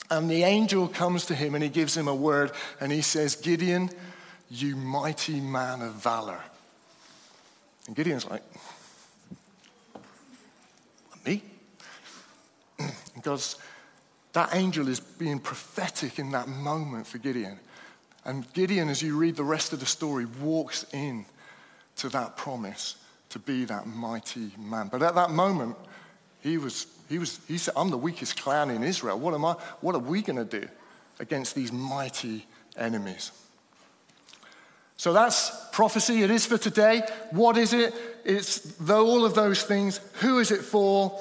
And 0.09 0.29
the 0.29 0.43
angel 0.43 0.87
comes 0.87 1.25
to 1.25 1.35
him 1.35 1.53
and 1.53 1.63
he 1.63 1.69
gives 1.69 1.95
him 1.95 2.07
a 2.07 2.15
word 2.15 2.51
and 2.79 2.91
he 2.91 3.01
says, 3.01 3.35
Gideon, 3.35 3.89
you 4.49 4.75
mighty 4.75 5.41
man 5.41 5.81
of 5.81 5.93
valor. 5.93 6.39
And 7.87 7.95
Gideon's 7.95 8.29
like, 8.29 8.43
me? 11.25 11.43
because 13.15 13.57
that 14.33 14.55
angel 14.55 14.87
is 14.87 14.99
being 14.99 15.39
prophetic 15.39 16.19
in 16.19 16.31
that 16.31 16.47
moment 16.47 17.07
for 17.07 17.17
Gideon. 17.17 17.59
And 18.23 18.51
Gideon, 18.53 18.89
as 18.89 19.01
you 19.01 19.17
read 19.17 19.35
the 19.35 19.43
rest 19.43 19.73
of 19.73 19.79
the 19.79 19.85
story, 19.85 20.25
walks 20.41 20.85
in 20.93 21.25
to 21.97 22.09
that 22.09 22.37
promise 22.37 22.95
to 23.29 23.39
be 23.39 23.65
that 23.65 23.87
mighty 23.87 24.51
man. 24.57 24.89
But 24.89 25.01
at 25.01 25.15
that 25.15 25.31
moment, 25.31 25.75
he 26.41 26.57
was 26.57 26.87
he, 27.09 27.19
was, 27.19 27.39
he 27.47 27.57
said, 27.57 27.73
I'm 27.77 27.89
the 27.89 27.97
weakest 27.97 28.41
clan 28.41 28.69
in 28.69 28.83
Israel. 28.83 29.19
What, 29.19 29.33
am 29.33 29.45
I, 29.45 29.53
what 29.81 29.95
are 29.95 29.99
we 29.99 30.21
going 30.21 30.37
to 30.37 30.59
do 30.59 30.67
against 31.19 31.55
these 31.55 31.71
mighty 31.71 32.45
enemies? 32.75 33.31
So 34.97 35.13
that's 35.13 35.51
prophecy. 35.71 36.23
It 36.23 36.31
is 36.31 36.45
for 36.45 36.57
today. 36.57 37.03
What 37.31 37.55
is 37.57 37.73
it? 37.73 37.93
It's 38.25 38.59
the, 38.77 38.95
all 38.95 39.25
of 39.25 39.35
those 39.35 39.63
things. 39.63 39.99
Who 40.21 40.39
is 40.39 40.51
it 40.51 40.61
for? 40.61 41.19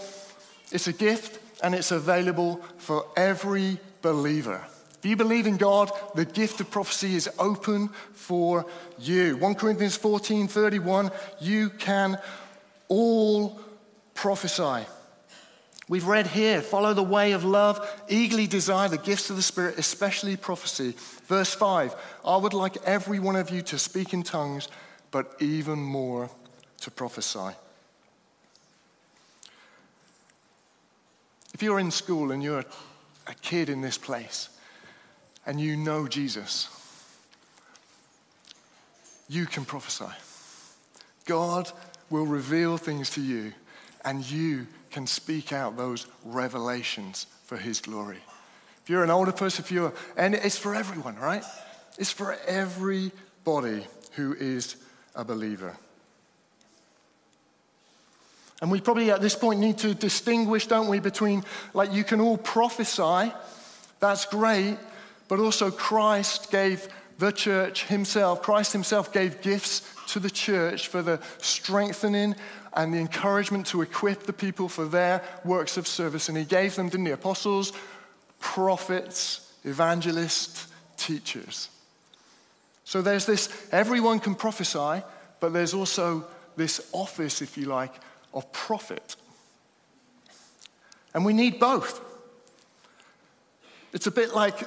It's 0.72 0.88
a 0.88 0.92
gift 0.92 1.38
and 1.62 1.74
it's 1.74 1.92
available 1.92 2.56
for 2.78 3.06
every 3.16 3.78
believer. 4.02 4.64
If 4.98 5.04
you 5.04 5.16
believe 5.16 5.46
in 5.46 5.56
God, 5.58 5.90
the 6.14 6.24
gift 6.24 6.60
of 6.60 6.70
prophecy 6.70 7.14
is 7.14 7.28
open 7.38 7.88
for 8.12 8.66
you. 8.98 9.36
1 9.36 9.54
Corinthians 9.54 9.96
14 9.96 10.48
31, 10.48 11.10
you 11.40 11.70
can 11.70 12.18
all 12.88 13.60
prophesy. 14.14 14.86
We've 15.88 16.06
read 16.06 16.26
here, 16.26 16.62
follow 16.62 16.94
the 16.94 17.02
way 17.02 17.32
of 17.32 17.44
love, 17.44 17.88
eagerly 18.08 18.48
desire 18.48 18.88
the 18.88 18.98
gifts 18.98 19.30
of 19.30 19.36
the 19.36 19.42
Spirit, 19.42 19.78
especially 19.78 20.36
prophecy. 20.36 20.94
Verse 21.26 21.54
5 21.54 21.94
I 22.24 22.36
would 22.36 22.54
like 22.54 22.76
every 22.84 23.20
one 23.20 23.36
of 23.36 23.50
you 23.50 23.62
to 23.62 23.78
speak 23.78 24.12
in 24.12 24.24
tongues, 24.24 24.68
but 25.12 25.36
even 25.38 25.78
more 25.78 26.28
to 26.80 26.90
prophesy. 26.90 27.54
If 31.54 31.62
you're 31.62 31.78
in 31.78 31.90
school 31.90 32.32
and 32.32 32.42
you're 32.42 32.64
a 33.26 33.34
kid 33.40 33.68
in 33.68 33.80
this 33.80 33.96
place 33.96 34.50
and 35.46 35.60
you 35.60 35.76
know 35.76 36.08
Jesus, 36.08 36.68
you 39.28 39.46
can 39.46 39.64
prophesy. 39.64 40.12
God 41.24 41.70
will 42.10 42.26
reveal 42.26 42.76
things 42.76 43.10
to 43.10 43.20
you, 43.20 43.52
and 44.04 44.28
you 44.28 44.66
can 44.96 45.06
speak 45.06 45.52
out 45.52 45.76
those 45.76 46.06
revelations 46.24 47.26
for 47.44 47.58
His 47.58 47.82
glory. 47.82 48.16
If 48.82 48.88
you're 48.88 49.04
an 49.04 49.10
older 49.10 49.30
person, 49.30 49.62
if 49.62 49.70
you're, 49.70 49.92
and 50.16 50.34
it's 50.34 50.56
for 50.56 50.74
everyone, 50.74 51.16
right? 51.16 51.44
It's 51.98 52.10
for 52.10 52.34
everybody 52.46 53.86
who 54.12 54.32
is 54.32 54.76
a 55.14 55.22
believer. 55.22 55.76
And 58.62 58.70
we 58.70 58.80
probably 58.80 59.10
at 59.10 59.20
this 59.20 59.34
point 59.34 59.60
need 59.60 59.76
to 59.78 59.92
distinguish, 59.94 60.66
don't 60.66 60.88
we, 60.88 60.98
between 60.98 61.44
like 61.74 61.92
you 61.92 62.02
can 62.02 62.22
all 62.22 62.38
prophesy, 62.38 63.34
that's 64.00 64.24
great, 64.24 64.78
but 65.28 65.40
also 65.40 65.70
Christ 65.70 66.50
gave 66.50 66.88
the 67.18 67.32
church 67.32 67.84
himself, 67.84 68.40
Christ 68.40 68.72
himself 68.72 69.12
gave 69.12 69.42
gifts 69.42 69.82
to 70.08 70.20
the 70.20 70.30
church 70.30 70.88
for 70.88 71.02
the 71.02 71.20
strengthening 71.36 72.34
and 72.76 72.92
the 72.92 72.98
encouragement 72.98 73.66
to 73.68 73.80
equip 73.80 74.24
the 74.24 74.32
people 74.32 74.68
for 74.68 74.84
their 74.84 75.22
works 75.44 75.76
of 75.76 75.86
service. 75.88 76.28
And 76.28 76.36
he 76.36 76.44
gave 76.44 76.76
them, 76.76 76.90
didn't 76.90 77.06
he? 77.06 77.12
Apostles, 77.12 77.72
prophets, 78.38 79.52
evangelists, 79.64 80.68
teachers. 80.96 81.70
So 82.84 83.02
there's 83.02 83.26
this, 83.26 83.68
everyone 83.72 84.20
can 84.20 84.34
prophesy, 84.34 85.02
but 85.40 85.52
there's 85.52 85.74
also 85.74 86.24
this 86.56 86.88
office, 86.92 87.42
if 87.42 87.56
you 87.58 87.64
like, 87.66 87.92
of 88.32 88.52
prophet. 88.52 89.16
And 91.14 91.24
we 91.24 91.32
need 91.32 91.58
both. 91.58 92.00
It's 93.92 94.06
a 94.06 94.10
bit 94.10 94.34
like 94.34 94.60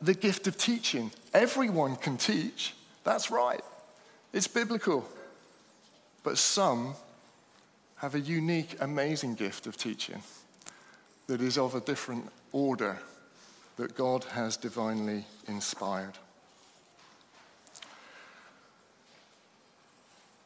the 0.00 0.14
gift 0.14 0.46
of 0.46 0.56
teaching. 0.56 1.10
Everyone 1.34 1.96
can 1.96 2.16
teach, 2.16 2.74
that's 3.02 3.30
right. 3.30 3.62
It's 4.32 4.46
biblical. 4.46 5.04
But 6.22 6.38
some 6.38 6.94
have 7.96 8.14
a 8.14 8.20
unique, 8.20 8.76
amazing 8.80 9.34
gift 9.34 9.66
of 9.66 9.76
teaching 9.76 10.22
that 11.26 11.40
is 11.40 11.58
of 11.58 11.74
a 11.74 11.80
different 11.80 12.30
order 12.52 12.98
that 13.76 13.96
God 13.96 14.24
has 14.24 14.56
divinely 14.56 15.24
inspired. 15.48 16.14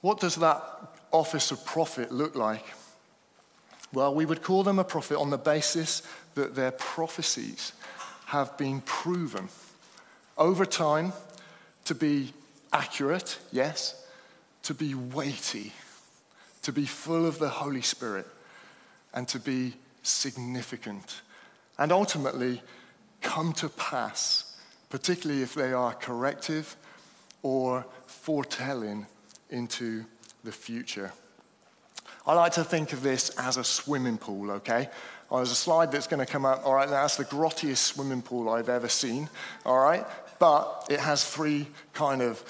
What 0.01 0.21
does 0.21 0.37
that 0.37 0.63
office 1.13 1.51
of 1.51 1.65
prophet 1.65 2.11
look 2.11 2.35
like? 2.35 2.65
Well, 3.93 4.15
we 4.15 4.25
would 4.25 4.43
call 4.43 4.63
them 4.63 4.79
a 4.79 4.85
prophet 4.85 5.19
on 5.19 5.31
the 5.31 5.39
basis 5.39 6.03
that 6.35 6.55
their 6.55 6.71
prophecies 6.71 7.73
have 8.27 8.57
been 8.57 8.81
proven 8.83 9.49
over 10.39 10.65
time 10.65 11.13
to 11.85 11.95
be 11.95 12.33
accurate, 12.73 13.39
yes, 13.51 14.07
to 14.63 14.75
be 14.75 14.95
weighty, 14.95 15.73
to 16.63 16.73
be 16.73 16.87
full 16.87 17.27
of 17.27 17.39
the 17.39 17.49
Holy 17.49 17.83
Spirit, 17.83 18.27
and 19.15 19.27
to 19.29 19.39
be 19.39 19.75
significant, 20.03 21.23
and 21.79 21.93
ultimately 21.93 22.63
come 23.21 23.53
to 23.55 23.69
pass, 23.69 24.57
particularly 24.89 25.43
if 25.43 25.55
they 25.55 25.73
are 25.73 25.93
corrective 25.95 26.77
or 27.43 27.85
foretelling 28.07 29.07
into 29.51 30.05
the 30.45 30.53
future. 30.53 31.13
I 32.27 32.35
like 32.35 32.53
to 32.53 32.65
think 32.65 32.93
of 32.93 33.03
this 33.03 33.31
as 33.39 33.57
a 33.57 33.65
swimming 33.65 34.19
pool, 34.19 34.51
okay? 34.53 34.89
Oh, 35.31 35.37
there's 35.37 35.53
a 35.53 35.57
slide 35.57 35.91
that's 35.91 36.07
going 36.07 36.25
to 36.25 36.31
come 36.31 36.45
up. 36.45 36.65
All 36.65 36.75
right, 36.75 36.89
that's 36.89 37.17
the 37.17 37.25
grottiest 37.25 37.79
swimming 37.79 38.23
pool 38.23 38.51
I've 38.51 38.69
ever 38.69 38.89
seen. 38.89 39.29
All 39.65 39.79
right, 39.79 40.05
but 40.39 40.87
it 40.91 41.01
has 41.01 41.25
three 41.25 41.67
kind 41.93 42.21
of 42.21 42.43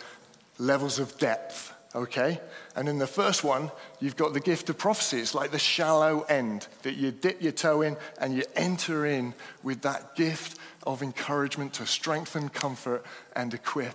levels 0.58 0.98
of 0.98 1.16
depth, 1.18 1.72
okay? 1.94 2.40
And 2.76 2.88
in 2.88 2.98
the 2.98 3.06
first 3.06 3.44
one, 3.44 3.70
you've 4.00 4.16
got 4.16 4.32
the 4.32 4.40
gift 4.40 4.70
of 4.70 4.78
prophecy. 4.78 5.18
It's 5.18 5.34
like 5.34 5.50
the 5.50 5.58
shallow 5.58 6.22
end 6.22 6.68
that 6.82 6.94
you 6.94 7.10
dip 7.10 7.42
your 7.42 7.52
toe 7.52 7.82
in 7.82 7.96
and 8.20 8.34
you 8.34 8.44
enter 8.54 9.06
in 9.06 9.34
with 9.62 9.82
that 9.82 10.14
gift 10.16 10.58
of 10.86 11.02
encouragement 11.02 11.74
to 11.74 11.86
strengthen, 11.86 12.48
comfort, 12.48 13.04
and 13.34 13.52
equip 13.52 13.94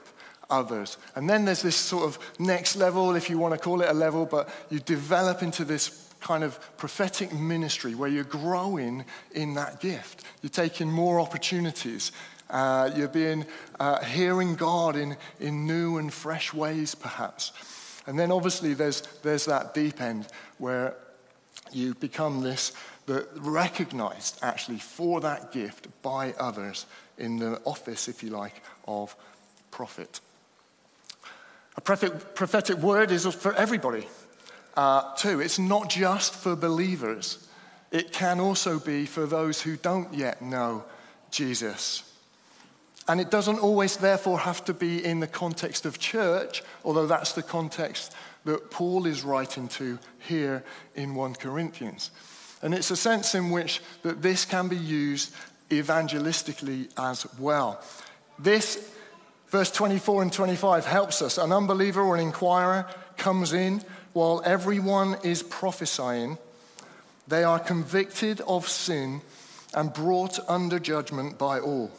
others. 0.50 0.98
And 1.16 1.30
then 1.30 1.46
there's 1.46 1.62
this 1.62 1.76
sort 1.76 2.04
of 2.06 2.20
next 2.40 2.76
level, 2.76 3.16
if 3.16 3.30
you 3.30 3.38
want 3.38 3.54
to 3.54 3.60
call 3.60 3.82
it 3.82 3.90
a 3.90 3.94
level, 3.94 4.26
but 4.26 4.50
you 4.70 4.80
develop 4.80 5.42
into 5.42 5.66
this 5.66 6.02
kind 6.20 6.44
of 6.44 6.60
prophetic 6.78 7.32
ministry 7.34 7.94
where 7.96 8.10
you're 8.10 8.24
growing 8.24 9.06
in 9.34 9.54
that 9.56 9.80
gift. 9.80 10.24
You're 10.42 10.50
taking 10.50 10.92
more 10.92 11.20
opportunities. 11.20 12.12
Uh, 12.50 12.92
you're 12.96 13.08
being, 13.08 13.46
uh, 13.80 14.04
hearing 14.04 14.56
God 14.56 14.96
in, 14.96 15.18
in 15.40 15.66
new 15.66 15.98
and 15.98 16.14
fresh 16.14 16.54
ways, 16.54 16.96
perhaps. 16.96 17.52
And 18.08 18.18
then 18.18 18.32
obviously 18.32 18.74
there's, 18.74 19.02
there's 19.24 19.46
that 19.46 19.74
deep 19.74 20.02
end 20.02 20.28
where 20.58 20.96
you 21.72 21.96
become 21.96 22.42
this, 22.42 22.74
the, 23.06 23.28
recognized 23.36 24.40
actually 24.42 24.80
for 24.80 25.22
that 25.22 25.52
gift 25.52 25.88
by 26.02 26.34
others 26.34 26.86
in 27.18 27.38
the 27.38 27.62
office, 27.66 28.08
if 28.08 28.24
you 28.24 28.30
like, 28.30 28.62
of 28.88 29.16
prophet. 29.72 30.20
A 31.78 31.82
prophetic, 31.82 32.36
prophetic 32.36 32.78
word 32.78 33.12
is 33.12 33.26
for 33.34 33.54
everybody 33.56 34.08
uh, 34.78 35.14
too. 35.16 35.40
It's 35.40 35.60
not 35.60 35.90
just 35.90 36.36
for 36.36 36.56
believers, 36.56 37.48
it 37.92 38.12
can 38.12 38.40
also 38.40 38.80
be 38.80 39.06
for 39.06 39.26
those 39.26 39.62
who 39.62 39.78
don't 39.78 40.14
yet 40.14 40.42
know 40.42 40.84
Jesus. 41.32 42.04
And 43.08 43.22
it 43.22 43.30
doesn't 43.30 43.60
always, 43.60 43.98
therefore, 43.98 44.40
have 44.40 44.66
to 44.66 44.74
be 44.74 45.04
in 45.04 45.20
the 45.20 45.28
context 45.28 45.86
of 45.86 46.00
church, 46.00 46.64
although 46.84 47.06
that's 47.06 47.34
the 47.34 47.44
context 47.44 48.16
that 48.46 48.72
Paul 48.72 49.06
is 49.06 49.24
writing 49.24 49.68
to 49.70 50.00
here 50.20 50.64
in 50.96 51.14
1 51.14 51.36
Corinthians. 51.36 52.12
And 52.62 52.74
it's 52.74 52.92
a 52.92 52.96
sense 52.96 53.36
in 53.36 53.52
which 53.52 53.82
that 54.02 54.22
this 54.22 54.46
can 54.46 54.68
be 54.68 54.78
used 54.78 55.34
evangelistically 55.70 56.90
as 56.98 57.28
well. 57.38 57.82
This, 58.40 58.92
verse 59.50 59.72
24 59.72 60.24
and 60.24 60.34
25, 60.34 60.86
helps 60.86 61.22
us. 61.22 61.38
An 61.38 61.52
unbeliever 61.52 62.02
or 62.02 62.16
an 62.16 62.22
inquirer 62.22 62.88
comes 63.18 63.54
in 63.54 63.84
while 64.14 64.42
everyone 64.46 65.18
is 65.24 65.44
prophesying, 65.44 66.38
they 67.28 67.44
are 67.44 67.60
convicted 67.60 68.42
of 68.42 68.68
sin 68.68 69.22
and 69.74 69.94
brought 69.94 70.40
under 70.48 70.80
judgment 70.80 71.38
by 71.38 71.60
all, 71.60 71.92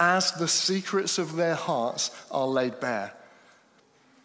as 0.00 0.32
the 0.32 0.48
secrets 0.48 1.18
of 1.18 1.36
their 1.36 1.54
hearts 1.54 2.10
are 2.30 2.46
laid 2.46 2.80
bare. 2.80 3.12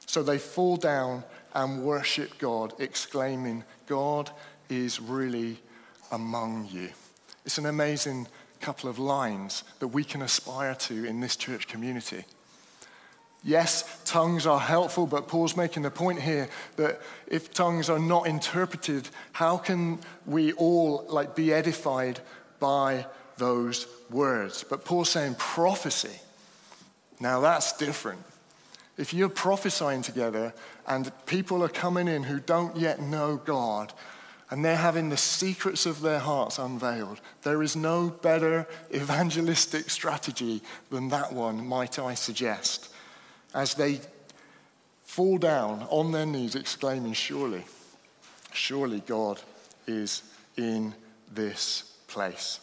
So 0.08 0.24
they 0.24 0.38
fall 0.38 0.78
down 0.78 1.26
and 1.54 1.84
worship 1.84 2.38
God, 2.38 2.74
exclaiming, 2.80 3.64
God 3.86 4.32
is 4.70 5.02
really 5.02 5.60
among 6.12 6.70
you. 6.72 6.90
It's 7.46 7.58
an 7.58 7.66
amazing 7.66 8.28
couple 8.62 8.90
of 8.90 8.98
lines 8.98 9.64
that 9.80 9.90
we 9.90 10.04
can 10.04 10.22
aspire 10.22 10.76
to 10.76 11.06
in 11.06 11.20
this 11.20 11.36
church 11.36 11.68
community. 11.68 12.24
Yes, 13.44 14.02
tongues 14.06 14.48
are 14.48 14.60
helpful, 14.60 15.06
but 15.06 15.28
Paul's 15.28 15.56
making 15.56 15.84
the 15.84 15.92
point 15.92 16.20
here 16.22 16.50
that 16.78 17.02
if 17.28 17.54
tongues 17.54 17.90
are 17.90 18.00
not 18.00 18.28
interpreted, 18.28 19.08
how 19.34 19.58
can 19.58 20.00
we 20.26 20.54
all 20.54 21.06
like 21.10 21.36
be 21.36 21.54
edified 21.54 22.22
by 22.60 23.06
those 23.38 23.88
words? 24.10 24.64
But 24.64 24.86
Paul's 24.86 25.10
saying 25.10 25.36
prophecy. 25.36 26.20
Now 27.20 27.40
that's 27.40 27.74
different. 27.78 28.22
If 28.98 29.14
you're 29.14 29.30
prophesying 29.30 30.02
together 30.02 30.54
and 30.88 31.12
people 31.26 31.64
are 31.64 31.70
coming 31.70 32.08
in 32.08 32.24
who 32.24 32.40
don't 32.40 32.76
yet 32.78 33.02
know 33.02 33.38
God 33.38 33.92
and 34.50 34.64
they're 34.64 34.76
having 34.76 35.10
the 35.10 35.18
secrets 35.18 35.86
of 35.86 36.02
their 36.02 36.20
hearts 36.20 36.60
unveiled, 36.60 37.20
there 37.42 37.62
is 37.62 37.76
no 37.76 38.10
better 38.10 38.68
evangelistic 38.94 39.90
strategy 39.90 40.62
than 40.90 41.10
that 41.10 41.34
one, 41.34 41.66
might 41.66 42.00
I 42.00 42.14
suggest 42.14 42.90
as 43.56 43.74
they 43.74 44.02
fall 45.04 45.38
down 45.38 45.88
on 45.90 46.12
their 46.12 46.26
knees, 46.26 46.56
exclaiming, 46.56 47.14
Surely, 47.14 47.64
surely 48.54 49.00
God 49.00 49.42
is 49.88 50.22
in 50.58 50.94
this 51.34 51.96
place. 52.08 52.60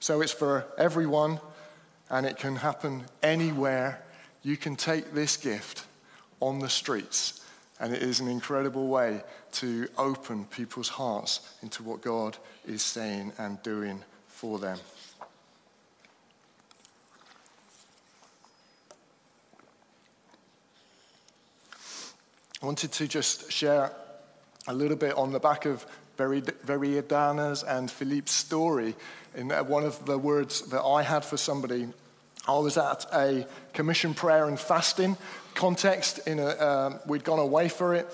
So 0.00 0.20
it's 0.20 0.32
for 0.32 0.64
everyone, 0.78 1.40
and 2.08 2.24
it 2.24 2.36
can 2.38 2.56
happen 2.56 3.04
anywhere. 3.22 4.00
You 4.42 4.56
can 4.56 4.76
take 4.76 5.12
this 5.12 5.36
gift 5.36 5.84
on 6.40 6.60
the 6.60 6.68
streets, 6.68 7.44
and 7.80 7.92
it 7.92 8.02
is 8.02 8.20
an 8.20 8.28
incredible 8.28 8.88
way 8.88 9.22
to 9.52 9.88
open 9.98 10.44
people's 10.46 10.88
hearts 10.88 11.40
into 11.62 11.82
what 11.82 12.00
God 12.00 12.36
is 12.66 12.82
saying 12.82 13.32
and 13.38 13.62
doing 13.62 14.02
for 14.28 14.58
them. 14.58 14.78
I 22.62 22.66
wanted 22.66 22.92
to 22.92 23.06
just 23.06 23.52
share 23.52 23.92
a 24.66 24.74
little 24.74 24.96
bit 24.96 25.16
on 25.16 25.32
the 25.32 25.40
back 25.40 25.64
of 25.64 25.86
Veriadana's 26.16 27.62
and 27.62 27.88
Philippe's 27.88 28.32
story. 28.32 28.96
In 29.34 29.50
one 29.50 29.84
of 29.84 30.04
the 30.06 30.18
words 30.18 30.62
that 30.70 30.82
I 30.82 31.02
had 31.02 31.24
for 31.24 31.36
somebody, 31.36 31.88
I 32.46 32.58
was 32.58 32.78
at 32.78 33.04
a 33.12 33.46
commission 33.74 34.14
prayer 34.14 34.48
and 34.48 34.58
fasting 34.58 35.16
context. 35.54 36.26
In 36.26 36.38
a, 36.38 36.48
um, 36.56 37.00
we'd 37.06 37.24
gone 37.24 37.38
away 37.38 37.68
for 37.68 37.94
it, 37.94 38.08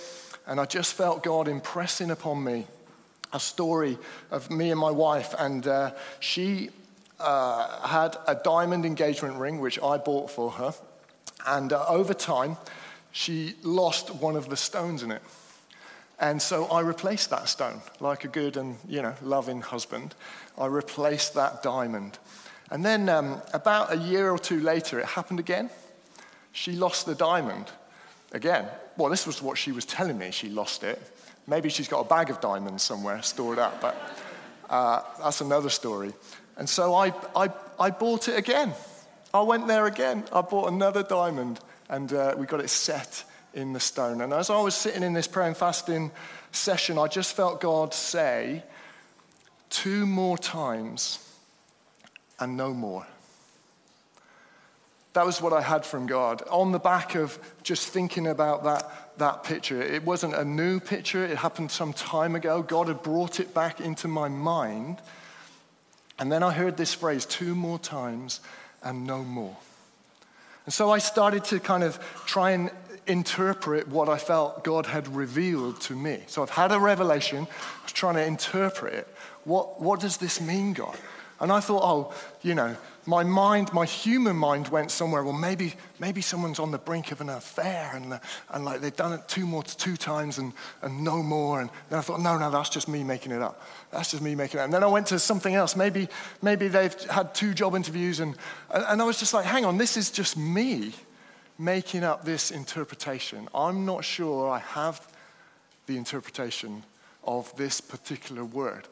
and 0.47 0.61
I 0.61 0.65
just 0.65 0.95
felt 0.95 1.23
God 1.23 1.49
impressing 1.49 2.11
upon 2.11 2.43
me 2.43 2.67
a 3.33 3.41
story 3.41 3.99
of 4.31 4.51
me 4.51 4.71
and 4.71 4.81
my 4.81 4.91
wife. 4.91 5.35
And 5.39 5.67
uh, 5.67 5.93
she 6.21 6.71
uh, 7.21 7.87
had 7.87 8.17
a 8.27 8.35
diamond 8.35 8.85
engagement 8.85 9.37
ring, 9.37 9.61
which 9.61 9.81
I 9.81 9.99
bought 9.99 10.31
for 10.31 10.51
her. 10.53 10.75
And 11.47 11.73
uh, 11.73 11.85
over 11.89 12.15
time, 12.15 12.57
she 13.13 13.55
lost 13.63 14.15
one 14.15 14.37
of 14.37 14.49
the 14.49 14.57
stones 14.57 15.03
in 15.03 15.11
it. 15.11 15.23
And 16.19 16.41
so 16.41 16.67
I 16.67 16.81
replaced 16.81 17.31
that 17.31 17.49
stone, 17.49 17.81
like 18.01 18.25
a 18.25 18.29
good 18.29 18.57
and 18.57 18.77
you 18.89 19.03
know 19.03 19.15
loving 19.21 19.61
husband. 19.61 20.15
I 20.59 20.67
replaced 20.67 21.35
that 21.35 21.63
diamond. 21.63 22.19
And 22.71 22.85
then 22.85 23.09
um, 23.09 23.43
about 23.53 23.93
a 23.93 23.97
year 23.97 24.31
or 24.31 24.39
two 24.39 24.61
later, 24.61 24.99
it 24.99 25.07
happened 25.07 25.41
again. 25.41 25.71
She 26.53 26.73
lost 26.73 27.07
the 27.07 27.15
diamond 27.15 27.71
again. 28.33 28.67
Well, 28.97 29.11
this 29.11 29.27
was 29.27 29.43
what 29.43 29.59
she 29.59 29.73
was 29.73 29.85
telling 29.85 30.19
me. 30.19 30.31
She 30.31 30.49
lost 30.49 30.85
it. 30.85 31.01
Maybe 31.47 31.69
she's 31.69 31.89
got 31.89 32.01
a 32.01 32.09
bag 32.09 32.31
of 32.31 32.41
diamonds 32.41 32.83
somewhere 32.83 33.21
stored 33.23 33.59
up, 33.59 33.81
but 33.81 33.97
uh, 34.71 35.03
that's 35.23 35.41
another 35.41 35.69
story. 35.69 36.13
And 36.57 36.69
so 36.69 36.95
I, 36.95 37.13
I, 37.37 37.51
I 37.79 37.91
bought 37.91 38.29
it 38.29 38.39
again. 38.39 38.73
I 39.33 39.43
went 39.43 39.67
there 39.67 39.87
again. 39.87 40.25
I 40.33 40.41
bought 40.43 40.73
another 40.73 41.03
diamond 41.03 41.61
and 41.89 42.13
uh, 42.13 42.35
we 42.39 42.47
got 42.47 42.61
it 42.61 42.71
set 42.71 43.25
in 43.53 43.73
the 43.73 43.81
stone. 43.81 44.21
And 44.21 44.33
as 44.33 44.49
I 44.51 44.61
was 44.61 44.75
sitting 44.75 45.03
in 45.03 45.13
this 45.13 45.27
prayer 45.27 45.47
and 45.47 45.57
fasting 45.57 46.13
session, 46.53 46.99
I 46.99 47.09
just 47.09 47.35
felt 47.35 47.61
God 47.61 47.93
say 47.93 48.63
two 49.75 50.07
more 50.07 50.39
times 50.39 51.19
and 52.39 52.57
no 52.57 52.73
more. 52.73 53.05
That 55.15 55.27
was 55.27 55.43
what 55.43 55.53
I 55.53 55.61
had 55.61 55.85
from 55.85 56.07
God. 56.07 56.43
On 56.49 56.71
the 56.71 56.79
back 56.79 57.17
of 57.17 57.39
just 57.63 57.89
thinking 57.89 58.29
about 58.29 58.65
that, 58.65 59.19
that 59.19 59.43
picture, 59.43 59.83
it 59.83 60.05
wasn't 60.05 60.35
a 60.35 60.45
new 60.45 60.79
picture, 60.79 61.25
it 61.25 61.37
happened 61.37 61.71
some 61.71 61.93
time 61.93 62.37
ago. 62.37 62.63
God 62.63 62.87
had 62.87 63.03
brought 63.03 63.41
it 63.41 63.53
back 63.53 63.81
into 63.81 64.07
my 64.07 64.29
mind. 64.29 65.01
And 66.19 66.31
then 66.31 66.45
I 66.45 66.53
heard 66.53 66.77
this 66.77 66.95
phrase 66.95 67.27
two 67.27 67.57
more 67.57 67.79
times 67.79 68.41
and 68.83 69.07
no 69.07 69.25
more. 69.25 69.57
And 70.67 70.73
so 70.73 70.91
I 70.91 70.99
started 70.99 71.45
to 71.45 71.59
kind 71.59 71.83
of 71.83 71.99
try 72.27 72.53
and 72.53 72.71
interpret 73.07 73.89
what 73.89 74.09
I 74.09 74.19
felt 74.19 74.65
God 74.65 74.87
had 74.87 75.09
revealed 75.09 75.81
to 75.83 75.95
me. 75.95 76.23
So 76.27 76.43
I've 76.43 76.51
had 76.51 76.73
a 76.73 76.79
revelation, 76.79 77.47
I 77.49 77.83
was 77.83 77.93
trying 77.93 78.15
to 78.15 78.25
interpret 78.25 78.95
it. 78.95 79.09
What, 79.45 79.81
what 79.81 80.01
does 80.01 80.17
this 80.17 80.41
mean, 80.41 80.73
God? 80.73 80.97
And 81.41 81.51
I 81.51 81.61
thought, 81.61 81.83
oh, 81.83 82.15
you 82.43 82.55
know, 82.55 82.77
my 83.07 83.25
mind, 83.25 83.73
my 83.73 83.85
human 83.85 84.37
mind 84.37 84.69
went 84.69 84.91
somewhere. 84.91 85.23
Well, 85.23 85.33
maybe, 85.33 85.75
maybe 85.99 86.21
someone's 86.21 86.59
on 86.59 86.71
the 86.71 86.79
brink 86.79 87.13
of 87.13 87.21
an 87.21 87.29
affair 87.29 87.91
and, 87.95 88.19
and 88.51 88.65
like 88.65 88.81
they've 88.81 88.95
done 88.95 89.13
it 89.13 89.29
two 89.29 89.47
more, 89.47 89.63
two 89.63 89.97
times 89.97 90.39
and, 90.39 90.53
and 90.81 91.03
no 91.03 91.23
more. 91.23 91.61
And 91.61 91.71
then 91.91 91.99
I 91.99 92.03
thought, 92.03 92.21
no, 92.21 92.39
no, 92.39 92.51
that's 92.51 92.71
just 92.71 92.89
me 92.89 93.03
making 93.03 93.33
it 93.33 93.43
up. 93.43 93.61
That's 93.91 94.13
just 94.13 94.23
me 94.23 94.35
making 94.35 94.59
it 94.59 94.63
up. 94.63 94.65
And 94.67 94.73
then 94.73 94.85
I 94.85 94.87
went 94.87 95.09
to 95.09 95.19
something 95.19 95.55
else. 95.55 95.77
Maybe, 95.77 96.09
maybe 96.41 96.69
they've 96.69 96.99
had 97.11 97.35
two 97.35 97.53
job 97.53 97.75
interviews 97.75 98.21
and, 98.21 98.37
and 98.71 99.03
I 99.03 99.05
was 99.05 99.19
just 99.19 99.35
like, 99.35 99.45
hang 99.45 99.65
on, 99.65 99.77
this 99.77 99.97
is 99.97 100.11
just 100.11 100.39
me 100.39 100.93
making 101.59 102.05
up 102.05 102.25
this 102.25 102.51
interpretation. 102.51 103.49
I'm 103.55 103.85
not 103.85 104.05
sure 104.05 104.49
I 104.49 104.61
have 104.61 105.07
the 105.87 105.97
interpretation 105.97 106.85
of 107.25 107.55
this 107.57 107.81
particular 107.81 108.45
word. 108.45 108.89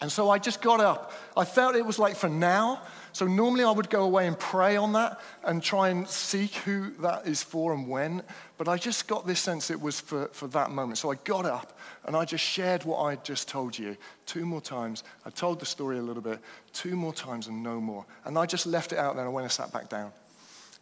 And 0.00 0.12
so 0.12 0.28
I 0.28 0.38
just 0.38 0.60
got 0.60 0.80
up. 0.80 1.12
I 1.36 1.46
felt 1.46 1.74
it 1.74 1.86
was 1.86 1.98
like 1.98 2.16
for 2.16 2.28
now. 2.28 2.82
So 3.12 3.26
normally 3.26 3.64
I 3.64 3.70
would 3.70 3.88
go 3.88 4.04
away 4.04 4.26
and 4.26 4.38
pray 4.38 4.76
on 4.76 4.92
that 4.92 5.18
and 5.42 5.62
try 5.62 5.88
and 5.88 6.06
seek 6.06 6.54
who 6.56 6.90
that 7.00 7.26
is 7.26 7.42
for 7.42 7.72
and 7.72 7.88
when. 7.88 8.22
But 8.58 8.68
I 8.68 8.76
just 8.76 9.08
got 9.08 9.26
this 9.26 9.40
sense 9.40 9.70
it 9.70 9.80
was 9.80 9.98
for, 9.98 10.26
for 10.28 10.48
that 10.48 10.70
moment. 10.70 10.98
So 10.98 11.10
I 11.10 11.14
got 11.24 11.46
up 11.46 11.78
and 12.04 12.14
I 12.14 12.26
just 12.26 12.44
shared 12.44 12.84
what 12.84 12.98
I 12.98 13.16
just 13.16 13.48
told 13.48 13.78
you 13.78 13.96
two 14.26 14.44
more 14.44 14.60
times. 14.60 15.02
I 15.24 15.30
told 15.30 15.60
the 15.60 15.66
story 15.66 15.96
a 15.96 16.02
little 16.02 16.22
bit, 16.22 16.40
two 16.74 16.94
more 16.94 17.14
times 17.14 17.46
and 17.46 17.62
no 17.62 17.80
more. 17.80 18.04
And 18.26 18.36
I 18.38 18.44
just 18.44 18.66
left 18.66 18.92
it 18.92 18.98
out 18.98 19.14
there 19.14 19.24
and 19.24 19.30
I 19.30 19.32
went 19.32 19.44
and 19.44 19.52
sat 19.52 19.72
back 19.72 19.88
down. 19.88 20.12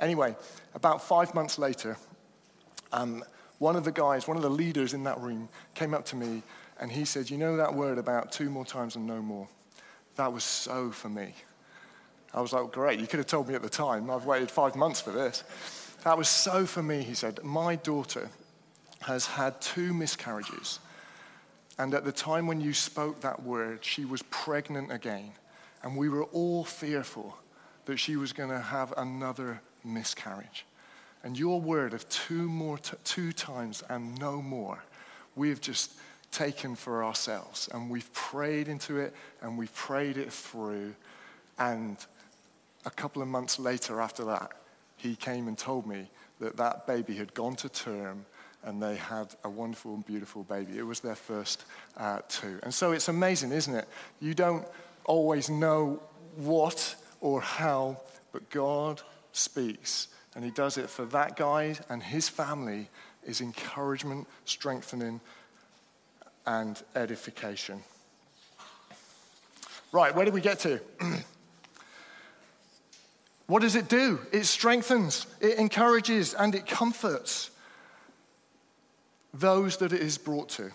Anyway, 0.01 0.35
about 0.75 1.01
five 1.01 1.33
months 1.37 1.57
later, 1.57 1.97
um, 2.93 3.25
one 3.59 3.77
of 3.77 3.85
the 3.85 3.93
guys, 3.93 4.27
one 4.27 4.37
of 4.37 4.43
the 4.43 4.51
leaders 4.51 4.93
in 4.93 5.05
that 5.05 5.21
room, 5.21 5.49
came 5.75 5.95
up 5.95 6.05
to 6.07 6.17
me 6.17 6.43
and 6.81 6.91
he 6.91 7.05
said, 7.05 7.31
You 7.31 7.39
know 7.39 7.57
that 7.57 7.75
word 7.75 7.99
about 7.99 8.33
two 8.33 8.51
more 8.51 8.65
times 8.65 8.97
and 8.97 9.07
no 9.07 9.23
more? 9.23 9.49
That 10.17 10.33
was 10.33 10.45
so 10.45 10.91
for 10.91 11.09
me. 11.09 11.35
I 12.33 12.41
was 12.41 12.53
like, 12.53 12.73
Great, 12.73 13.01
you 13.01 13.07
could 13.07 13.19
have 13.19 13.27
told 13.27 13.49
me 13.49 13.55
at 13.55 13.63
the 13.63 13.69
time. 13.69 14.11
I've 14.11 14.27
waited 14.27 14.51
five 14.51 14.77
months 14.77 15.01
for 15.01 15.11
this. 15.11 15.45
That 16.05 16.19
was 16.19 16.29
so 16.29 16.67
for 16.67 16.83
me, 16.83 17.03
he 17.03 17.15
said. 17.15 17.43
My 17.43 17.77
daughter 17.77 18.29
has 19.03 19.27
had 19.27 19.61
two 19.61 19.95
miscarriages. 19.95 20.81
And 21.79 21.95
at 21.95 22.05
the 22.05 22.13
time 22.13 22.47
when 22.47 22.61
you 22.61 22.73
spoke 22.73 23.21
that 23.21 23.43
word, 23.43 23.85
she 23.85 24.05
was 24.05 24.23
pregnant 24.31 24.93
again. 24.93 25.33
And 25.83 25.97
we 25.97 26.09
were 26.09 26.25
all 26.25 26.65
fearful 26.65 27.37
that 27.87 27.99
she 27.99 28.17
was 28.17 28.33
going 28.33 28.51
to 28.51 28.61
have 28.61 28.95
another 28.97 29.61
miscarriage. 29.85 30.65
And 31.23 31.39
your 31.39 31.61
word 31.61 31.95
of 31.95 32.09
two 32.09 32.49
more, 32.49 32.79
t- 32.79 32.97
two 33.05 33.33
times 33.33 33.83
and 33.89 34.19
no 34.19 34.41
more, 34.41 34.83
we 35.37 35.49
have 35.49 35.61
just 35.61 35.93
taken 36.35 36.75
for 36.75 37.05
ourselves. 37.05 37.69
And 37.73 37.89
we've 37.89 38.13
prayed 38.13 38.69
into 38.69 38.99
it 38.99 39.15
and 39.41 39.57
we've 39.57 39.75
prayed 39.75 40.17
it 40.17 40.33
through. 40.33 40.95
And 41.59 41.97
a 42.85 42.91
couple 42.91 43.23
of 43.23 43.29
months 43.29 43.59
later, 43.59 44.01
after 44.01 44.25
that, 44.25 44.53
he 44.97 45.17
came 45.17 45.49
and 45.49 45.57
told 45.57 45.87
me 45.87 46.09
that 46.41 46.57
that 46.57 46.87
baby 46.87 47.15
had 47.15 47.33
gone 47.35 47.55
to 47.57 47.69
term 47.69 48.27
and 48.65 48.83
they 48.83 48.97
had 48.97 49.35
a 49.45 49.49
wonderful 49.49 49.95
and 49.95 50.05
beautiful 50.05 50.43
baby. 50.43 50.79
It 50.79 50.87
was 50.87 51.01
their 51.01 51.15
first 51.15 51.65
uh, 51.97 52.21
two. 52.29 52.59
And 52.63 52.73
so 52.73 52.93
it's 52.93 53.09
amazing, 53.09 53.53
isn't 53.53 53.75
it? 53.75 53.87
You 54.21 54.35
don't 54.35 54.67
always 55.05 55.49
know 55.51 56.01
what 56.37 56.97
or 57.21 57.41
how, 57.41 57.99
but 58.33 58.49
God 58.51 59.03
speaks. 59.33 60.09
And 60.35 60.45
he 60.45 60.51
does 60.51 60.79
it 60.79 60.91
for 60.91 61.05
that 61.07 61.37
guy 61.37 61.77
and 61.89 62.03
his 62.03 62.29
family 62.29 62.89
is 63.25 63.41
encouragement, 63.41 64.27
strengthening, 64.45 65.21
and 66.47 66.81
edification. 66.95 67.83
Right, 69.93 70.15
where 70.15 70.25
did 70.25 70.35
we 70.35 70.41
get 70.41 70.59
to? 70.61 70.81
what 73.47 73.63
does 73.63 73.77
it 73.77 73.89
do? 73.89 74.19
It 74.33 74.45
strengthens, 74.45 75.27
it 75.41 75.59
encourages, 75.59 76.35
and 76.35 76.55
it 76.55 76.67
comforts 76.67 77.51
those 79.33 79.77
that 79.79 79.93
it 79.93 80.01
is 80.01 80.19
brought 80.19 80.49
to 80.51 80.71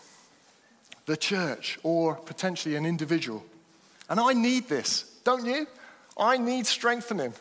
the 1.05 1.17
church 1.17 1.79
or 1.84 2.15
potentially 2.15 2.75
an 2.75 2.86
individual. 2.86 3.43
And 4.10 4.19
I 4.19 4.34
need 4.34 4.69
this, 4.69 5.03
don't 5.23 5.45
you? 5.45 5.67
I 6.17 6.38
need 6.38 6.67
strengthening. 6.67 7.34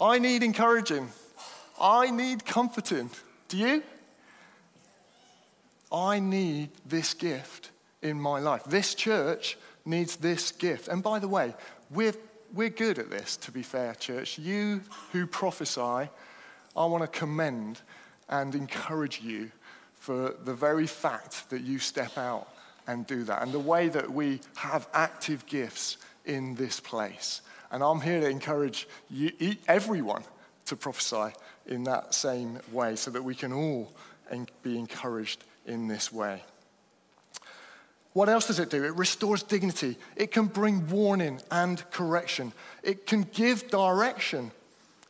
I 0.00 0.18
need 0.18 0.42
encouraging. 0.42 1.08
I 1.80 2.10
need 2.10 2.44
comforting. 2.44 3.10
Do 3.48 3.56
you? 3.56 3.82
I 5.94 6.18
need 6.18 6.70
this 6.84 7.14
gift 7.14 7.70
in 8.02 8.20
my 8.20 8.40
life. 8.40 8.64
This 8.64 8.96
church 8.96 9.56
needs 9.84 10.16
this 10.16 10.50
gift. 10.50 10.88
And 10.88 11.04
by 11.04 11.20
the 11.20 11.28
way, 11.28 11.54
we're, 11.88 12.14
we're 12.52 12.68
good 12.68 12.98
at 12.98 13.10
this, 13.10 13.36
to 13.38 13.52
be 13.52 13.62
fair, 13.62 13.94
church. 13.94 14.36
You 14.36 14.80
who 15.12 15.24
prophesy, 15.26 15.80
I 15.80 16.86
want 16.86 17.02
to 17.02 17.18
commend 17.18 17.80
and 18.28 18.56
encourage 18.56 19.20
you 19.20 19.52
for 19.94 20.34
the 20.44 20.52
very 20.52 20.88
fact 20.88 21.48
that 21.50 21.62
you 21.62 21.78
step 21.78 22.18
out 22.18 22.48
and 22.88 23.06
do 23.06 23.22
that, 23.24 23.42
and 23.42 23.52
the 23.52 23.58
way 23.58 23.88
that 23.88 24.10
we 24.10 24.40
have 24.56 24.88
active 24.92 25.46
gifts 25.46 25.96
in 26.26 26.54
this 26.56 26.80
place. 26.80 27.40
And 27.70 27.82
I'm 27.82 28.00
here 28.00 28.20
to 28.20 28.28
encourage 28.28 28.86
you, 29.08 29.30
everyone 29.68 30.24
to 30.66 30.76
prophesy 30.76 31.34
in 31.66 31.84
that 31.84 32.14
same 32.14 32.58
way 32.72 32.96
so 32.96 33.10
that 33.12 33.22
we 33.22 33.34
can 33.34 33.52
all 33.52 33.92
be 34.62 34.78
encouraged 34.78 35.44
in 35.66 35.88
this 35.88 36.12
way. 36.12 36.42
What 38.12 38.28
else 38.28 38.46
does 38.46 38.60
it 38.60 38.70
do? 38.70 38.84
It 38.84 38.94
restores 38.94 39.42
dignity. 39.42 39.96
It 40.14 40.30
can 40.30 40.46
bring 40.46 40.88
warning 40.88 41.40
and 41.50 41.82
correction. 41.90 42.52
It 42.82 43.06
can 43.06 43.22
give 43.32 43.68
direction. 43.70 44.52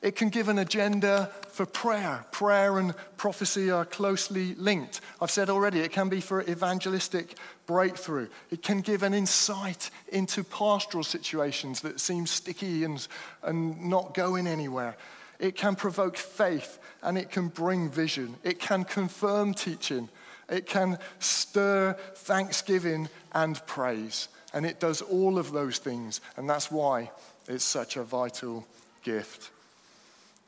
It 0.00 0.16
can 0.16 0.30
give 0.30 0.48
an 0.48 0.58
agenda 0.58 1.30
for 1.48 1.66
prayer. 1.66 2.24
Prayer 2.30 2.78
and 2.78 2.94
prophecy 3.18 3.70
are 3.70 3.84
closely 3.84 4.54
linked. 4.54 5.02
I've 5.20 5.30
said 5.30 5.50
already, 5.50 5.80
it 5.80 5.92
can 5.92 6.08
be 6.08 6.20
for 6.20 6.42
evangelistic 6.42 7.36
breakthrough. 7.66 8.28
It 8.50 8.62
can 8.62 8.80
give 8.80 9.02
an 9.02 9.12
insight 9.12 9.90
into 10.08 10.42
pastoral 10.42 11.04
situations 11.04 11.82
that 11.82 12.00
seem 12.00 12.26
sticky 12.26 12.84
and, 12.84 13.06
and 13.42 13.84
not 13.88 14.14
going 14.14 14.46
anywhere. 14.46 14.96
It 15.38 15.56
can 15.56 15.74
provoke 15.74 16.16
faith 16.16 16.78
and 17.02 17.18
it 17.18 17.30
can 17.30 17.48
bring 17.48 17.90
vision. 17.90 18.36
It 18.44 18.60
can 18.60 18.84
confirm 18.84 19.52
teaching 19.52 20.08
it 20.48 20.66
can 20.66 20.98
stir 21.18 21.96
thanksgiving 22.14 23.08
and 23.32 23.64
praise. 23.66 24.28
And 24.52 24.64
it 24.64 24.78
does 24.78 25.02
all 25.02 25.38
of 25.38 25.52
those 25.52 25.78
things. 25.78 26.20
And 26.36 26.48
that's 26.48 26.70
why 26.70 27.10
it's 27.48 27.64
such 27.64 27.96
a 27.96 28.04
vital 28.04 28.66
gift. 29.02 29.50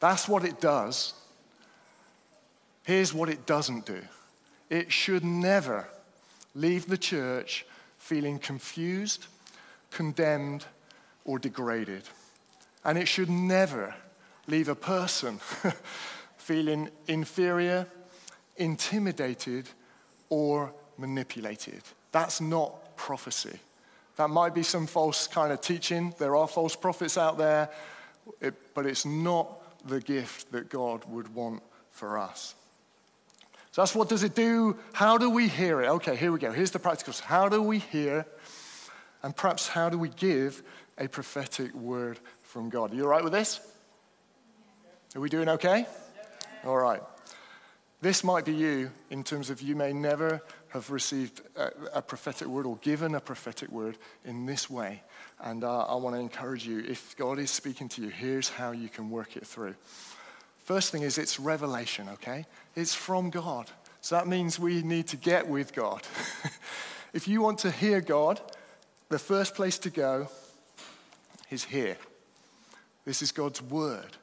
That's 0.00 0.28
what 0.28 0.44
it 0.44 0.60
does. 0.60 1.14
Here's 2.84 3.12
what 3.12 3.28
it 3.28 3.46
doesn't 3.46 3.86
do 3.86 4.00
it 4.68 4.92
should 4.92 5.24
never 5.24 5.88
leave 6.54 6.86
the 6.86 6.98
church 6.98 7.66
feeling 7.98 8.38
confused, 8.38 9.26
condemned, 9.90 10.64
or 11.24 11.38
degraded. 11.38 12.02
And 12.84 12.96
it 12.96 13.08
should 13.08 13.30
never 13.30 13.94
leave 14.46 14.68
a 14.68 14.74
person 14.74 15.38
feeling 16.36 16.88
inferior, 17.08 17.86
intimidated, 18.56 19.68
or 20.28 20.72
manipulated. 20.98 21.82
That's 22.12 22.40
not 22.40 22.96
prophecy. 22.96 23.58
That 24.16 24.30
might 24.30 24.54
be 24.54 24.62
some 24.62 24.86
false 24.86 25.26
kind 25.26 25.52
of 25.52 25.60
teaching. 25.60 26.14
There 26.18 26.36
are 26.36 26.48
false 26.48 26.74
prophets 26.74 27.18
out 27.18 27.36
there, 27.36 27.68
it, 28.40 28.54
but 28.74 28.86
it's 28.86 29.04
not 29.04 29.62
the 29.86 30.00
gift 30.00 30.50
that 30.52 30.70
God 30.70 31.04
would 31.06 31.34
want 31.34 31.62
for 31.90 32.18
us. 32.18 32.54
So 33.72 33.82
that's 33.82 33.94
what 33.94 34.08
does 34.08 34.22
it 34.22 34.34
do? 34.34 34.78
How 34.94 35.18
do 35.18 35.28
we 35.28 35.48
hear 35.48 35.82
it? 35.82 35.88
Okay, 35.88 36.16
here 36.16 36.32
we 36.32 36.38
go. 36.38 36.50
Here's 36.50 36.70
the 36.70 36.78
practicals. 36.78 37.20
How 37.20 37.50
do 37.50 37.60
we 37.60 37.78
hear, 37.78 38.24
and 39.22 39.36
perhaps 39.36 39.68
how 39.68 39.90
do 39.90 39.98
we 39.98 40.08
give 40.08 40.62
a 40.96 41.08
prophetic 41.08 41.74
word 41.74 42.18
from 42.42 42.70
God? 42.70 42.92
Are 42.92 42.94
you 42.94 43.02
all 43.02 43.10
right 43.10 43.22
with 43.22 43.34
this? 43.34 43.60
Are 45.14 45.20
we 45.20 45.28
doing 45.28 45.50
okay? 45.50 45.86
All 46.64 46.78
right. 46.78 47.02
This 48.02 48.22
might 48.22 48.44
be 48.44 48.52
you 48.52 48.90
in 49.10 49.24
terms 49.24 49.48
of 49.48 49.62
you 49.62 49.74
may 49.74 49.92
never 49.92 50.42
have 50.68 50.90
received 50.90 51.40
a, 51.56 51.70
a 51.94 52.02
prophetic 52.02 52.46
word 52.46 52.66
or 52.66 52.76
given 52.76 53.14
a 53.14 53.20
prophetic 53.20 53.70
word 53.70 53.96
in 54.24 54.44
this 54.44 54.68
way. 54.68 55.02
And 55.40 55.64
uh, 55.64 55.84
I 55.84 55.94
want 55.94 56.14
to 56.14 56.20
encourage 56.20 56.66
you 56.66 56.80
if 56.80 57.16
God 57.16 57.38
is 57.38 57.50
speaking 57.50 57.88
to 57.90 58.02
you, 58.02 58.08
here's 58.08 58.50
how 58.50 58.72
you 58.72 58.88
can 58.88 59.10
work 59.10 59.36
it 59.36 59.46
through. 59.46 59.74
First 60.58 60.92
thing 60.92 61.02
is 61.02 61.16
it's 61.16 61.40
revelation, 61.40 62.08
okay? 62.14 62.44
It's 62.74 62.94
from 62.94 63.30
God. 63.30 63.70
So 64.02 64.16
that 64.16 64.26
means 64.26 64.58
we 64.58 64.82
need 64.82 65.08
to 65.08 65.16
get 65.16 65.48
with 65.48 65.74
God. 65.74 66.02
if 67.14 67.26
you 67.26 67.40
want 67.40 67.60
to 67.60 67.70
hear 67.70 68.00
God, 68.00 68.40
the 69.08 69.18
first 69.18 69.54
place 69.54 69.78
to 69.78 69.90
go 69.90 70.28
is 71.50 71.64
here. 71.64 71.96
This 73.04 73.22
is 73.22 73.32
God's 73.32 73.62
word. 73.62 74.16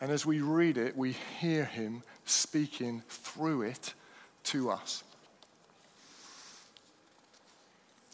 And 0.00 0.10
as 0.10 0.24
we 0.24 0.40
read 0.40 0.78
it, 0.78 0.96
we 0.96 1.16
hear 1.40 1.64
him 1.64 2.02
speaking 2.24 3.02
through 3.08 3.62
it 3.62 3.94
to 4.44 4.70
us. 4.70 5.02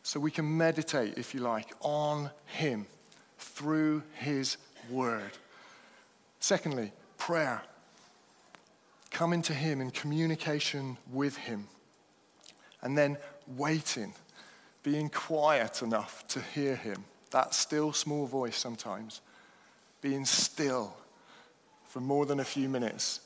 So 0.02 0.18
we 0.18 0.30
can 0.30 0.56
meditate, 0.56 1.18
if 1.18 1.34
you 1.34 1.40
like, 1.40 1.72
on 1.80 2.30
him 2.46 2.86
through 3.38 4.02
his 4.14 4.56
word. 4.90 5.30
Secondly, 6.40 6.92
prayer. 7.16 7.62
Coming 9.10 9.42
to 9.42 9.54
him 9.54 9.80
in 9.80 9.90
communication 9.90 10.96
with 11.12 11.36
him. 11.36 11.68
And 12.82 12.96
then 12.96 13.18
waiting, 13.56 14.14
being 14.82 15.10
quiet 15.10 15.82
enough 15.82 16.26
to 16.28 16.40
hear 16.40 16.74
him. 16.74 17.04
That 17.30 17.54
still 17.54 17.92
small 17.92 18.26
voice 18.26 18.56
sometimes. 18.56 19.20
Being 20.00 20.24
still 20.24 20.96
for 21.86 22.00
more 22.00 22.26
than 22.26 22.40
a 22.40 22.44
few 22.44 22.68
minutes 22.68 23.20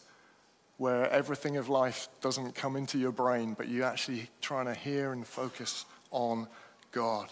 where 0.76 1.08
everything 1.10 1.56
of 1.56 1.68
life 1.68 2.08
doesn't 2.20 2.54
come 2.54 2.76
into 2.76 2.98
your 2.98 3.12
brain, 3.12 3.54
but 3.56 3.68
you're 3.68 3.86
actually 3.86 4.28
trying 4.40 4.66
to 4.66 4.74
hear 4.74 5.12
and 5.12 5.26
focus 5.26 5.84
on 6.10 6.48
God. 6.92 7.28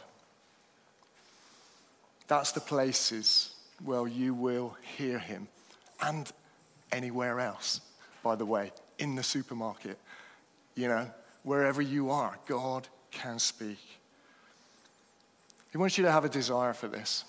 That's 2.29 2.53
the 2.53 2.61
places 2.61 3.55
where 3.85 4.07
you 4.07 4.33
will 4.33 4.77
hear 4.97 5.19
him. 5.19 5.49
And 6.01 6.31
anywhere 6.93 7.41
else, 7.41 7.81
by 8.23 8.37
the 8.37 8.47
way, 8.47 8.73
in 8.99 9.17
the 9.17 9.23
supermarket, 9.23 9.99
you 10.75 10.89
know, 10.89 11.11
wherever 11.43 11.83
you 11.83 12.11
are, 12.11 12.39
God 12.47 12.89
can 13.11 13.39
speak. 13.39 13.79
He 15.73 15.79
wants 15.79 15.99
you 15.99 16.05
to 16.05 16.13
have 16.13 16.25
a 16.25 16.29
desire 16.29 16.75
for 16.75 16.87
this. 16.87 17.25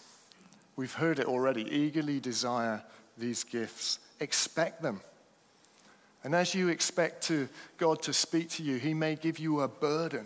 We've 0.76 0.94
heard 0.94 1.20
it 1.20 1.26
already. 1.26 1.64
Eagerly 1.64 2.20
desire 2.20 2.84
these 3.18 3.44
gifts, 3.44 4.00
expect 4.20 4.82
them. 4.82 5.02
And 6.24 6.34
as 6.34 6.56
you 6.56 6.70
expect 6.70 7.24
to, 7.24 7.50
God 7.78 8.02
to 8.04 8.14
speak 8.14 8.50
to 8.52 8.64
you, 8.64 8.78
He 8.78 8.94
may 8.94 9.16
give 9.16 9.40
you 9.40 9.62
a 9.62 9.68
burden, 9.68 10.26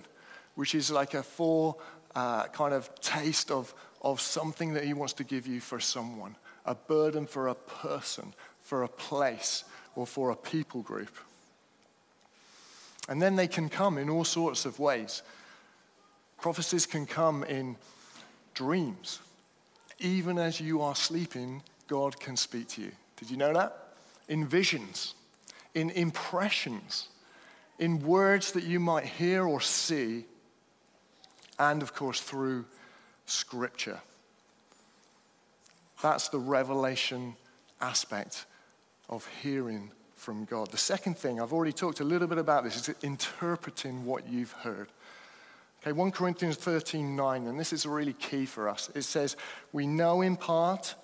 which 0.56 0.76
is 0.76 0.92
like 0.92 1.14
a 1.14 1.24
full 1.24 1.82
uh, 2.16 2.48
kind 2.48 2.74
of 2.74 2.94
taste 3.02 3.52
of, 3.52 3.74
of 4.02 4.22
something 4.22 4.74
that 4.74 4.84
He 4.84 4.94
wants 4.94 5.14
to 5.14 5.24
give 5.24 5.48
you 5.48 5.60
for 5.60 5.80
someone 5.80 6.36
a 6.68 6.76
burden 6.76 7.26
for 7.26 7.48
a 7.48 7.56
person, 7.56 8.34
for 8.62 8.84
a 8.84 8.90
place, 8.90 9.64
or 9.96 10.06
for 10.06 10.32
a 10.32 10.36
people 10.36 10.82
group. 10.82 11.16
And 13.10 13.22
then 13.22 13.38
they 13.38 13.48
can 13.48 13.70
come 13.70 13.98
in 13.98 14.10
all 14.10 14.26
sorts 14.26 14.66
of 14.66 14.78
ways. 14.78 15.24
Prophecies 16.42 16.86
can 16.86 17.06
come 17.06 17.46
in 17.46 17.78
dreams. 18.54 19.20
Even 20.00 20.38
as 20.38 20.60
you 20.60 20.82
are 20.82 20.94
sleeping, 20.94 21.64
God 21.88 22.20
can 22.20 22.36
speak 22.36 22.68
to 22.70 22.82
you. 22.82 22.92
Did 23.16 23.32
you 23.32 23.38
know 23.38 23.54
that? 23.54 23.94
In 24.28 24.46
visions, 24.46 25.16
in 25.78 25.92
impressions, 25.92 27.08
in 27.78 28.02
words 28.02 28.54
that 28.54 28.64
you 28.64 28.80
might 28.80 29.06
hear 29.06 29.46
or 29.46 29.62
see, 29.62 30.26
and 31.60 31.84
of 31.84 31.94
course 31.94 32.20
through 32.20 32.66
Scripture. 33.28 34.00
That's 36.02 36.30
the 36.30 36.40
revelation 36.40 37.36
aspect 37.80 38.48
of 39.08 39.28
hearing 39.44 39.92
from 40.16 40.46
God. 40.46 40.72
The 40.72 40.78
second 40.78 41.16
thing, 41.16 41.40
I've 41.40 41.54
already 41.54 41.74
talked 41.74 42.00
a 42.00 42.04
little 42.04 42.28
bit 42.28 42.40
about 42.40 42.64
this, 42.64 42.90
is 42.90 42.96
interpreting 43.04 44.04
what 44.04 44.28
you've 44.28 44.54
heard. 44.54 44.88
Okay, 45.84 45.92
1 45.92 46.12
Corinthians 46.12 46.56
13 46.56 47.16
9, 47.16 47.46
and 47.46 47.60
this 47.60 47.72
is 47.72 47.86
really 47.86 48.14
key 48.14 48.48
for 48.48 48.68
us. 48.68 48.90
It 48.96 49.04
says, 49.04 49.38
We 49.72 49.86
know 49.86 50.24
in 50.24 50.38
part 50.38 50.96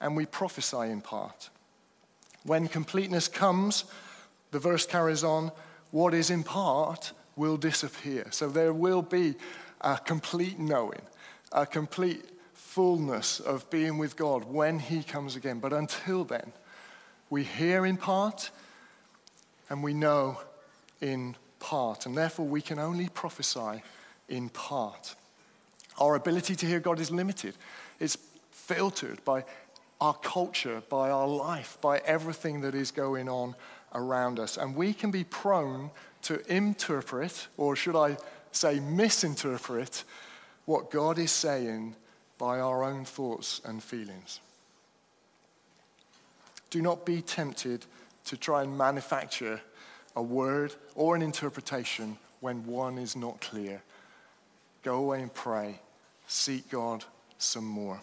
and 0.00 0.16
we 0.16 0.24
prophesy 0.24 0.90
in 0.90 1.02
part. 1.02 1.50
When 2.46 2.68
completeness 2.68 3.26
comes, 3.28 3.84
the 4.52 4.58
verse 4.58 4.86
carries 4.86 5.24
on, 5.24 5.50
what 5.90 6.14
is 6.14 6.30
in 6.30 6.44
part 6.44 7.12
will 7.34 7.56
disappear. 7.56 8.26
So 8.30 8.48
there 8.48 8.72
will 8.72 9.02
be 9.02 9.34
a 9.80 9.98
complete 9.98 10.58
knowing, 10.58 11.02
a 11.52 11.66
complete 11.66 12.24
fullness 12.54 13.40
of 13.40 13.68
being 13.70 13.98
with 13.98 14.16
God 14.16 14.44
when 14.44 14.78
He 14.78 15.02
comes 15.02 15.34
again. 15.34 15.58
But 15.58 15.72
until 15.72 16.24
then, 16.24 16.52
we 17.30 17.42
hear 17.42 17.84
in 17.84 17.96
part 17.96 18.50
and 19.68 19.82
we 19.82 19.92
know 19.92 20.40
in 21.00 21.34
part. 21.58 22.06
And 22.06 22.16
therefore, 22.16 22.46
we 22.46 22.62
can 22.62 22.78
only 22.78 23.08
prophesy 23.08 23.82
in 24.28 24.48
part. 24.50 25.14
Our 25.98 26.14
ability 26.14 26.54
to 26.56 26.66
hear 26.66 26.78
God 26.78 27.00
is 27.00 27.10
limited, 27.10 27.54
it's 27.98 28.16
filtered 28.50 29.24
by 29.24 29.44
our 30.00 30.14
culture, 30.14 30.82
by 30.88 31.10
our 31.10 31.26
life, 31.26 31.78
by 31.80 31.98
everything 31.98 32.60
that 32.62 32.74
is 32.74 32.90
going 32.90 33.28
on 33.28 33.54
around 33.94 34.38
us. 34.38 34.56
And 34.56 34.76
we 34.76 34.92
can 34.92 35.10
be 35.10 35.24
prone 35.24 35.90
to 36.22 36.40
interpret, 36.54 37.46
or 37.56 37.76
should 37.76 37.96
I 37.96 38.16
say, 38.52 38.80
misinterpret, 38.80 40.04
what 40.64 40.90
God 40.90 41.18
is 41.18 41.30
saying 41.30 41.94
by 42.38 42.60
our 42.60 42.84
own 42.84 43.04
thoughts 43.04 43.60
and 43.64 43.82
feelings. 43.82 44.40
Do 46.70 46.82
not 46.82 47.06
be 47.06 47.22
tempted 47.22 47.86
to 48.26 48.36
try 48.36 48.62
and 48.62 48.76
manufacture 48.76 49.60
a 50.14 50.22
word 50.22 50.74
or 50.94 51.14
an 51.14 51.22
interpretation 51.22 52.18
when 52.40 52.66
one 52.66 52.98
is 52.98 53.16
not 53.16 53.40
clear. 53.40 53.82
Go 54.82 54.96
away 54.96 55.22
and 55.22 55.32
pray. 55.32 55.80
Seek 56.26 56.68
God 56.70 57.04
some 57.38 57.64
more. 57.64 58.00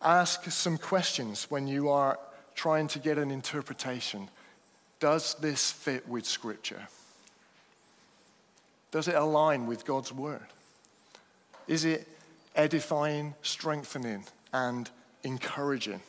Ask 0.00 0.50
some 0.50 0.78
questions 0.78 1.50
when 1.50 1.66
you 1.66 1.88
are 1.88 2.18
trying 2.54 2.88
to 2.88 2.98
get 2.98 3.18
an 3.18 3.30
interpretation. 3.30 4.28
Does 5.00 5.34
this 5.34 5.70
fit 5.70 6.08
with 6.08 6.26
Scripture? 6.26 6.88
Does 8.90 9.08
it 9.08 9.14
align 9.14 9.66
with 9.66 9.84
God's 9.84 10.12
Word? 10.12 10.46
Is 11.66 11.84
it 11.84 12.08
edifying, 12.54 13.34
strengthening, 13.42 14.24
and 14.52 14.90
encouraging? 15.24 16.00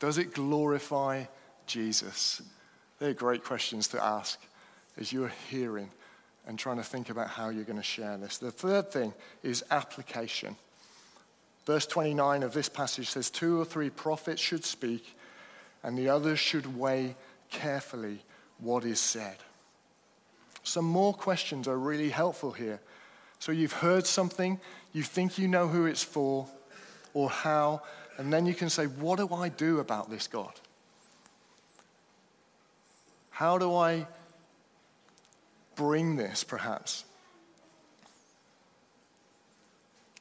Does 0.00 0.18
it 0.18 0.32
glorify 0.32 1.24
Jesus? 1.66 2.40
They're 2.98 3.14
great 3.14 3.44
questions 3.44 3.88
to 3.88 4.02
ask 4.02 4.40
as 4.96 5.12
you're 5.12 5.32
hearing 5.50 5.90
and 6.46 6.58
trying 6.58 6.78
to 6.78 6.82
think 6.82 7.10
about 7.10 7.28
how 7.28 7.50
you're 7.50 7.64
going 7.64 7.76
to 7.76 7.82
share 7.82 8.16
this. 8.16 8.38
The 8.38 8.50
third 8.50 8.90
thing 8.90 9.12
is 9.42 9.64
application. 9.70 10.56
Verse 11.68 11.84
29 11.84 12.44
of 12.44 12.54
this 12.54 12.70
passage 12.70 13.10
says, 13.10 13.28
Two 13.28 13.60
or 13.60 13.64
three 13.66 13.90
prophets 13.90 14.40
should 14.40 14.64
speak, 14.64 15.14
and 15.82 15.98
the 15.98 16.08
others 16.08 16.38
should 16.38 16.78
weigh 16.78 17.14
carefully 17.50 18.22
what 18.58 18.86
is 18.86 18.98
said. 18.98 19.36
Some 20.62 20.86
more 20.86 21.12
questions 21.12 21.68
are 21.68 21.76
really 21.76 22.08
helpful 22.08 22.52
here. 22.52 22.80
So 23.38 23.52
you've 23.52 23.74
heard 23.74 24.06
something, 24.06 24.58
you 24.94 25.02
think 25.02 25.36
you 25.36 25.46
know 25.46 25.68
who 25.68 25.84
it's 25.84 26.02
for 26.02 26.46
or 27.12 27.28
how, 27.28 27.82
and 28.16 28.32
then 28.32 28.46
you 28.46 28.54
can 28.54 28.70
say, 28.70 28.86
What 28.86 29.18
do 29.18 29.28
I 29.34 29.50
do 29.50 29.78
about 29.78 30.08
this, 30.08 30.26
God? 30.26 30.54
How 33.28 33.58
do 33.58 33.74
I 33.74 34.06
bring 35.76 36.16
this, 36.16 36.44
perhaps? 36.44 37.04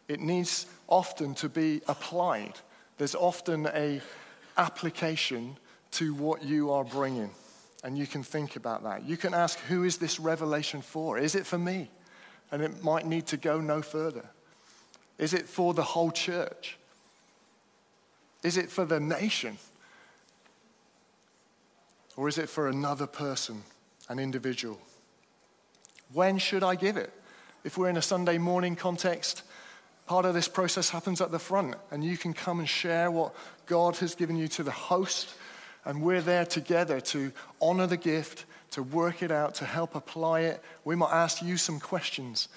It 0.08 0.20
needs 0.20 0.68
often 0.88 1.34
to 1.36 1.50
be 1.50 1.82
applied. 1.88 2.54
There's 2.98 3.16
often 3.16 3.68
a 3.68 4.02
application 4.58 5.58
to 5.92 6.14
what 6.14 6.44
you 6.44 6.72
are 6.72 6.84
bringing. 6.84 7.32
And 7.84 7.98
you 7.98 8.08
can 8.08 8.24
think 8.24 8.56
about 8.56 8.84
that. 8.84 9.06
You 9.06 9.18
can 9.18 9.34
ask, 9.34 9.60
who 9.60 9.84
is 9.84 9.98
this 9.98 10.20
revelation 10.20 10.82
for? 10.82 11.18
Is 11.18 11.36
it 11.36 11.46
for 11.46 11.58
me? 11.58 11.90
And 12.52 12.62
it 12.62 12.84
might 12.84 13.06
need 13.06 13.28
to 13.28 13.38
go 13.38 13.60
no 13.60 13.82
further. 13.82 14.26
Is 15.18 15.34
it 15.34 15.48
for 15.48 15.74
the 15.74 15.84
whole 15.84 16.12
church? 16.12 16.78
Is 18.44 18.58
it 18.58 18.70
for 18.70 18.86
the 18.86 19.00
nation? 19.00 19.58
Or 22.16 22.28
is 22.28 22.38
it 22.38 22.50
for 22.50 22.68
another 22.68 23.06
person, 23.06 23.64
an 24.10 24.20
individual? 24.20 24.80
When 26.14 26.38
should 26.38 26.64
I 26.64 26.76
give 26.76 26.98
it? 26.98 27.12
If 27.64 27.78
we're 27.78 27.90
in 27.90 27.98
a 27.98 28.02
Sunday 28.02 28.38
morning 28.38 28.76
context, 28.76 29.44
Part 30.08 30.26
of 30.26 30.34
this 30.34 30.48
process 30.48 30.90
happens 30.90 31.20
at 31.20 31.32
the 31.32 31.40
front, 31.40 31.76
and 31.92 32.04
you 32.04 32.18
can 32.18 32.34
come 32.34 32.60
and 32.60 32.68
share 32.68 33.12
what 33.12 33.36
God 33.66 33.98
has 33.98 34.16
given 34.16 34.38
you 34.38 34.48
to 34.50 34.64
the 34.64 34.72
host. 34.72 35.34
And 35.84 36.02
we're 36.02 36.22
there 36.22 36.46
together 36.46 37.02
to 37.02 37.32
honor 37.62 37.88
the 37.88 37.98
gift, 37.98 38.46
to 38.72 38.84
work 38.84 39.22
it 39.22 39.32
out, 39.32 39.56
to 39.56 39.66
help 39.66 39.96
apply 39.96 40.42
it. 40.42 40.64
We 40.86 40.96
might 40.96 41.12
ask 41.12 41.42
you 41.42 41.58
some 41.58 41.82
questions 41.82 42.48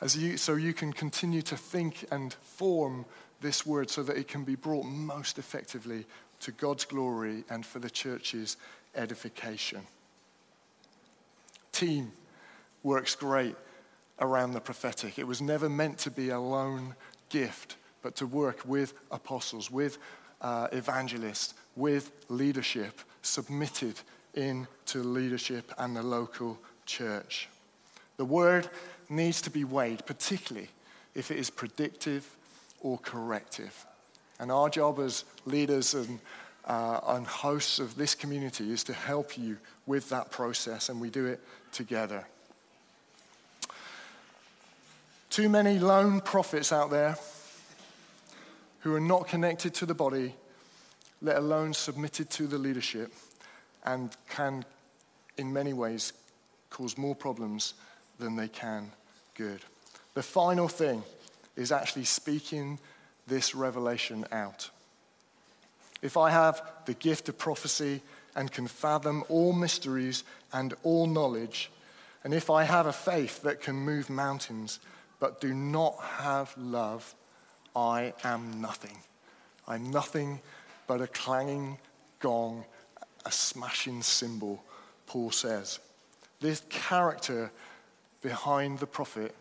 as 0.00 0.16
you, 0.16 0.36
so 0.36 0.54
you 0.54 0.72
can 0.72 0.92
continue 0.92 1.42
to 1.42 1.56
think 1.56 2.04
and 2.12 2.32
form 2.32 3.06
this 3.40 3.66
word 3.66 3.90
so 3.90 4.04
that 4.04 4.16
it 4.16 4.28
can 4.28 4.44
be 4.44 4.54
brought 4.54 4.84
most 4.84 5.38
effectively 5.38 6.06
to 6.40 6.52
God's 6.52 6.84
glory 6.84 7.44
and 7.50 7.66
for 7.66 7.80
the 7.80 7.90
church's 7.90 8.56
edification. 8.94 9.80
Team 11.72 12.12
works 12.84 13.16
great 13.16 13.56
around 14.20 14.52
the 14.52 14.60
prophetic. 14.60 15.18
It 15.18 15.26
was 15.26 15.40
never 15.40 15.68
meant 15.68 15.98
to 15.98 16.10
be 16.10 16.30
a 16.30 16.40
lone 16.40 16.94
gift 17.28 17.76
but 18.04 18.14
to 18.16 18.26
work 18.26 18.60
with 18.66 18.92
apostles, 19.10 19.70
with 19.70 19.96
uh, 20.42 20.68
evangelists, 20.72 21.54
with 21.74 22.12
leadership, 22.28 23.00
submitted 23.22 23.98
into 24.34 25.02
leadership 25.02 25.72
and 25.78 25.96
the 25.96 26.02
local 26.02 26.58
church. 26.84 27.48
The 28.18 28.24
word 28.26 28.68
needs 29.08 29.40
to 29.42 29.50
be 29.50 29.64
weighed, 29.64 30.04
particularly 30.04 30.68
if 31.14 31.30
it 31.30 31.38
is 31.38 31.48
predictive 31.48 32.28
or 32.80 32.98
corrective. 32.98 33.86
And 34.38 34.52
our 34.52 34.68
job 34.68 34.98
as 34.98 35.24
leaders 35.46 35.94
and, 35.94 36.20
uh, 36.66 37.00
and 37.06 37.26
hosts 37.26 37.78
of 37.78 37.96
this 37.96 38.14
community 38.14 38.70
is 38.70 38.84
to 38.84 38.92
help 38.92 39.38
you 39.38 39.56
with 39.86 40.10
that 40.10 40.30
process, 40.30 40.90
and 40.90 41.00
we 41.00 41.08
do 41.08 41.24
it 41.24 41.40
together. 41.72 42.26
Too 45.34 45.48
many 45.48 45.80
lone 45.80 46.20
prophets 46.20 46.70
out 46.70 46.90
there 46.90 47.18
who 48.82 48.94
are 48.94 49.00
not 49.00 49.26
connected 49.26 49.74
to 49.74 49.84
the 49.84 49.92
body, 49.92 50.32
let 51.20 51.38
alone 51.38 51.74
submitted 51.74 52.30
to 52.30 52.46
the 52.46 52.56
leadership, 52.56 53.12
and 53.84 54.16
can, 54.28 54.64
in 55.36 55.52
many 55.52 55.72
ways, 55.72 56.12
cause 56.70 56.96
more 56.96 57.16
problems 57.16 57.74
than 58.20 58.36
they 58.36 58.46
can 58.46 58.92
good. 59.34 59.58
The 60.14 60.22
final 60.22 60.68
thing 60.68 61.02
is 61.56 61.72
actually 61.72 62.04
speaking 62.04 62.78
this 63.26 63.56
revelation 63.56 64.26
out. 64.30 64.70
If 66.00 66.16
I 66.16 66.30
have 66.30 66.62
the 66.86 66.94
gift 66.94 67.28
of 67.28 67.38
prophecy 67.38 68.02
and 68.36 68.52
can 68.52 68.68
fathom 68.68 69.24
all 69.28 69.52
mysteries 69.52 70.22
and 70.52 70.74
all 70.84 71.08
knowledge, 71.08 71.72
and 72.22 72.32
if 72.32 72.50
I 72.50 72.62
have 72.62 72.86
a 72.86 72.92
faith 72.92 73.42
that 73.42 73.60
can 73.60 73.74
move 73.74 74.08
mountains 74.08 74.78
but 75.24 75.40
do 75.40 75.54
not 75.54 75.94
have 76.02 76.54
love, 76.58 77.14
I 77.74 78.12
am 78.24 78.60
nothing. 78.60 78.98
I'm 79.66 79.90
nothing 79.90 80.38
but 80.86 81.00
a 81.00 81.06
clanging 81.06 81.78
gong, 82.20 82.66
a 83.24 83.32
smashing 83.32 84.02
cymbal, 84.02 84.62
Paul 85.06 85.30
says. 85.30 85.80
This 86.40 86.62
character 86.68 87.50
behind 88.20 88.80
the 88.80 88.86
prophet 88.86 89.34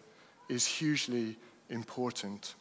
is 0.48 0.66
hugely 0.66 1.36
important. 1.70 2.56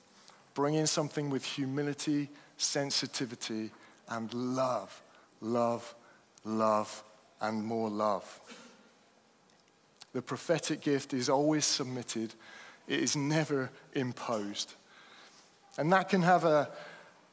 Bringing 0.55 0.87
something 0.87 1.31
with 1.31 1.45
humility, 1.45 2.29
sensitivity, 2.57 3.71
and 4.09 4.35
love, 4.35 5.01
love, 5.41 5.95
love, 6.45 7.05
and 7.41 7.65
more 7.65 7.89
love. 7.89 8.41
The 10.13 10.23
prophetic 10.23 10.81
gift 10.81 11.15
is 11.15 11.29
always 11.29 11.65
submitted, 11.65 12.35
it 12.89 13.01
is 13.01 13.17
never 13.17 13.71
imposed. 13.95 14.75
And 15.79 15.93
that 15.93 16.09
can 16.09 16.23
have 16.23 16.45
an 16.45 16.67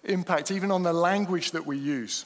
impact 0.04 0.52
even 0.52 0.72
on 0.72 0.84
the 0.84 0.94
language 0.94 1.52
that 1.52 1.66
we 1.66 1.78
use. 1.78 2.26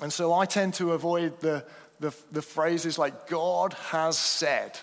And 0.00 0.12
so 0.12 0.32
I 0.32 0.46
tend 0.46 0.74
to 0.74 0.92
avoid 0.92 1.40
the, 1.40 1.64
the, 2.00 2.14
the 2.30 2.42
phrases 2.42 2.98
like, 2.98 3.28
God 3.28 3.74
has 3.90 4.18
said 4.18 4.78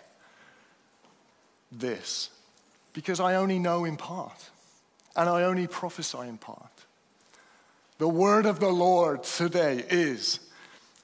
this 1.72 2.30
because 2.94 3.20
I 3.20 3.36
only 3.36 3.60
know 3.60 3.86
in 3.86 3.98
part 3.98 4.50
and 5.16 5.30
I 5.30 5.44
only 5.44 5.68
prophesy 5.68 6.20
in 6.20 6.38
part. 6.38 6.66
The 7.98 8.08
word 8.08 8.46
of 8.46 8.60
the 8.60 8.70
Lord 8.70 9.24
today 9.24 9.84
is, 9.90 10.40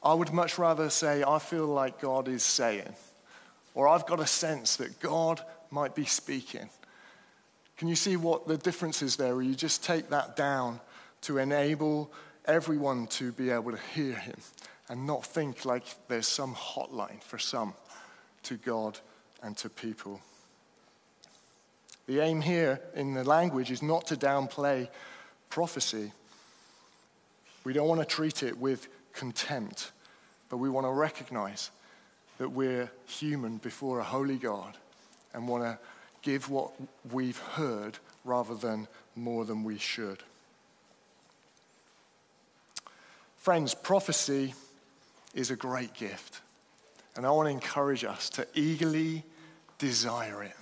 I 0.01 0.13
would 0.13 0.31
much 0.31 0.57
rather 0.57 0.89
say, 0.89 1.23
I 1.27 1.39
feel 1.39 1.67
like 1.67 1.99
God 1.99 2.27
is 2.27 2.43
saying, 2.43 2.95
or 3.73 3.87
I've 3.87 4.05
got 4.05 4.19
a 4.21 4.27
sense 4.27 4.77
that 4.77 4.99
God 5.01 5.41
might 5.75 5.93
be 5.93 6.05
speaking. 6.05 6.69
Can 7.75 7.89
you 7.89 7.97
see 7.97 8.15
what 8.15 8.47
the 8.47 8.55
difference 8.55 9.01
is 9.01 9.17
there? 9.17 9.35
Where 9.35 9.43
you 9.43 9.55
just 9.55 9.83
take 9.83 10.09
that 10.09 10.37
down 10.37 10.79
to 11.23 11.37
enable 11.37 12.09
everyone 12.45 13.07
to 13.07 13.33
be 13.33 13.49
able 13.49 13.73
to 13.73 13.79
hear 13.93 14.13
Him 14.13 14.37
and 14.87 15.05
not 15.05 15.25
think 15.25 15.65
like 15.65 15.83
there's 16.07 16.29
some 16.29 16.55
hotline 16.55 17.21
for 17.21 17.37
some 17.37 17.73
to 18.43 18.55
God 18.55 18.97
and 19.43 19.57
to 19.57 19.69
people. 19.69 20.21
The 22.07 22.21
aim 22.21 22.39
here 22.39 22.79
in 22.95 23.13
the 23.13 23.25
language 23.25 23.69
is 23.69 23.81
not 23.81 24.07
to 24.07 24.15
downplay 24.15 24.87
prophecy. 25.49 26.13
We 27.65 27.73
don't 27.73 27.89
want 27.89 27.99
to 27.99 28.05
treat 28.07 28.43
it 28.43 28.57
with 28.57 28.87
contempt, 29.11 29.91
but 30.47 30.57
we 30.57 30.69
want 30.69 30.85
to 30.85 30.91
recognize 30.91 31.69
that 32.37 32.49
we're 32.49 32.89
human 33.07 33.57
before 33.57 33.99
a 33.99 34.03
holy 34.03 34.37
God 34.37 34.77
and 35.35 35.47
want 35.47 35.63
to 35.63 35.77
give 36.21 36.49
what 36.49 36.71
we've 37.11 37.37
heard 37.37 37.99
rather 38.23 38.55
than 38.55 38.87
more 39.15 39.45
than 39.45 39.63
we 39.63 39.77
should. 39.77 40.23
Friends, 43.37 43.75
prophecy 43.75 44.55
is 45.35 45.51
a 45.51 45.55
great 45.55 45.93
gift, 45.93 46.41
and 47.15 47.27
I 47.27 47.29
want 47.29 47.45
to 47.47 47.51
encourage 47.51 48.03
us 48.03 48.29
to 48.31 48.47
eagerly 48.55 49.23
desire 49.77 50.41
it 50.41 50.55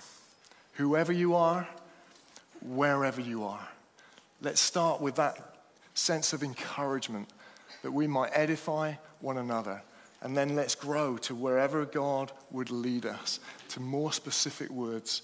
whoever 0.74 1.12
you 1.12 1.36
are, 1.36 1.68
wherever 2.60 3.20
you 3.20 3.44
are. 3.44 3.68
Let's 4.42 4.60
start 4.60 5.00
with 5.00 5.14
that 5.16 5.56
sense 5.94 6.32
of 6.32 6.42
encouragement 6.42 7.28
that 7.82 7.92
we 7.92 8.06
might 8.06 8.30
edify 8.34 8.94
one 9.20 9.38
another. 9.38 9.82
And 10.24 10.34
then 10.34 10.56
let's 10.56 10.74
grow 10.74 11.18
to 11.18 11.34
wherever 11.34 11.84
God 11.84 12.32
would 12.50 12.70
lead 12.70 13.04
us, 13.04 13.40
to 13.68 13.80
more 13.80 14.10
specific 14.10 14.70
words, 14.70 15.20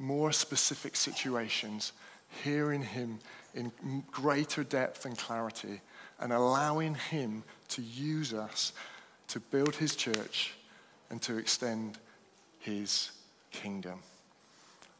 more 0.00 0.32
specific 0.32 0.96
situations, 0.96 1.92
hearing 2.42 2.82
Him 2.82 3.20
in 3.54 3.70
greater 4.10 4.64
depth 4.64 5.06
and 5.06 5.16
clarity, 5.16 5.80
and 6.18 6.32
allowing 6.32 6.96
Him 6.96 7.44
to 7.68 7.80
use 7.80 8.34
us 8.34 8.72
to 9.28 9.38
build 9.38 9.76
His 9.76 9.94
church 9.94 10.54
and 11.10 11.22
to 11.22 11.38
extend 11.38 11.98
His 12.58 13.12
kingdom. 13.52 14.00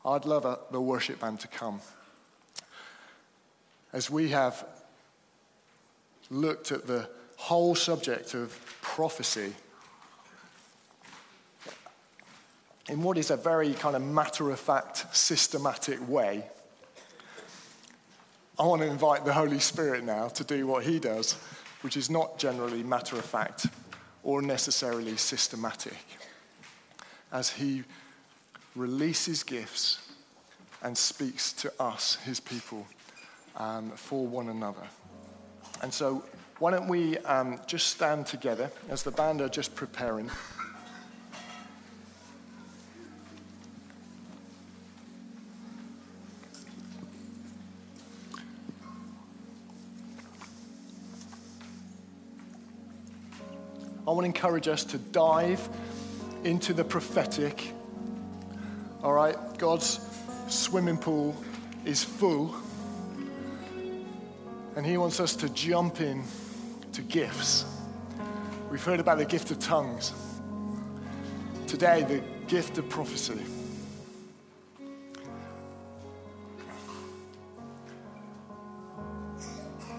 I'd 0.04 0.26
love 0.26 0.46
the 0.70 0.80
worship 0.80 1.20
band 1.20 1.40
to 1.40 1.48
come. 1.48 1.80
As 3.92 4.08
we 4.08 4.28
have 4.28 4.64
looked 6.30 6.70
at 6.70 6.86
the 6.86 7.08
whole 7.40 7.74
subject 7.74 8.34
of 8.34 8.54
prophecy 8.82 9.54
in 12.90 13.02
what 13.02 13.16
is 13.16 13.30
a 13.30 13.36
very 13.36 13.72
kind 13.72 13.96
of 13.96 14.02
matter 14.02 14.50
of 14.50 14.58
fact, 14.58 15.06
systematic 15.16 16.06
way, 16.08 16.44
I 18.58 18.64
want 18.64 18.82
to 18.82 18.88
invite 18.88 19.24
the 19.24 19.32
Holy 19.32 19.60
Spirit 19.60 20.04
now 20.04 20.28
to 20.28 20.44
do 20.44 20.66
what 20.66 20.84
he 20.84 20.98
does, 20.98 21.32
which 21.82 21.96
is 21.96 22.10
not 22.10 22.36
generally 22.36 22.82
matter 22.82 23.16
of 23.16 23.24
fact 23.24 23.68
or 24.22 24.42
necessarily 24.42 25.16
systematic. 25.16 25.96
As 27.32 27.48
he 27.48 27.84
releases 28.74 29.44
gifts 29.44 30.10
and 30.82 30.98
speaks 30.98 31.52
to 31.54 31.72
us, 31.80 32.16
his 32.16 32.40
people, 32.40 32.86
um, 33.56 33.92
for 33.92 34.26
one 34.26 34.48
another. 34.48 34.86
And 35.80 35.94
so, 35.94 36.24
why 36.60 36.70
don't 36.70 36.86
we 36.86 37.18
um, 37.18 37.58
just 37.66 37.88
stand 37.88 38.26
together 38.26 38.70
as 38.88 39.02
the 39.02 39.10
band 39.10 39.40
are 39.40 39.48
just 39.48 39.74
preparing. 39.74 40.30
I 54.06 54.12
want 54.12 54.20
to 54.20 54.26
encourage 54.26 54.68
us 54.68 54.84
to 54.84 54.98
dive 54.98 55.68
into 56.44 56.72
the 56.72 56.84
prophetic 56.84 57.74
all 59.02 59.12
right? 59.14 59.36
God's 59.58 60.00
swimming 60.48 60.98
pool 60.98 61.34
is 61.84 62.04
full. 62.04 62.54
And 64.76 64.84
He 64.84 64.96
wants 64.96 65.20
us 65.20 65.36
to 65.36 65.48
jump 65.48 66.00
in 66.00 66.22
to 66.92 67.02
gifts. 67.02 67.64
We've 68.70 68.82
heard 68.82 69.00
about 69.00 69.18
the 69.18 69.24
gift 69.24 69.50
of 69.50 69.58
tongues. 69.58 70.12
Today, 71.66 72.02
the 72.02 72.22
gift 72.46 72.78
of 72.78 72.88
prophecy. 72.88 73.40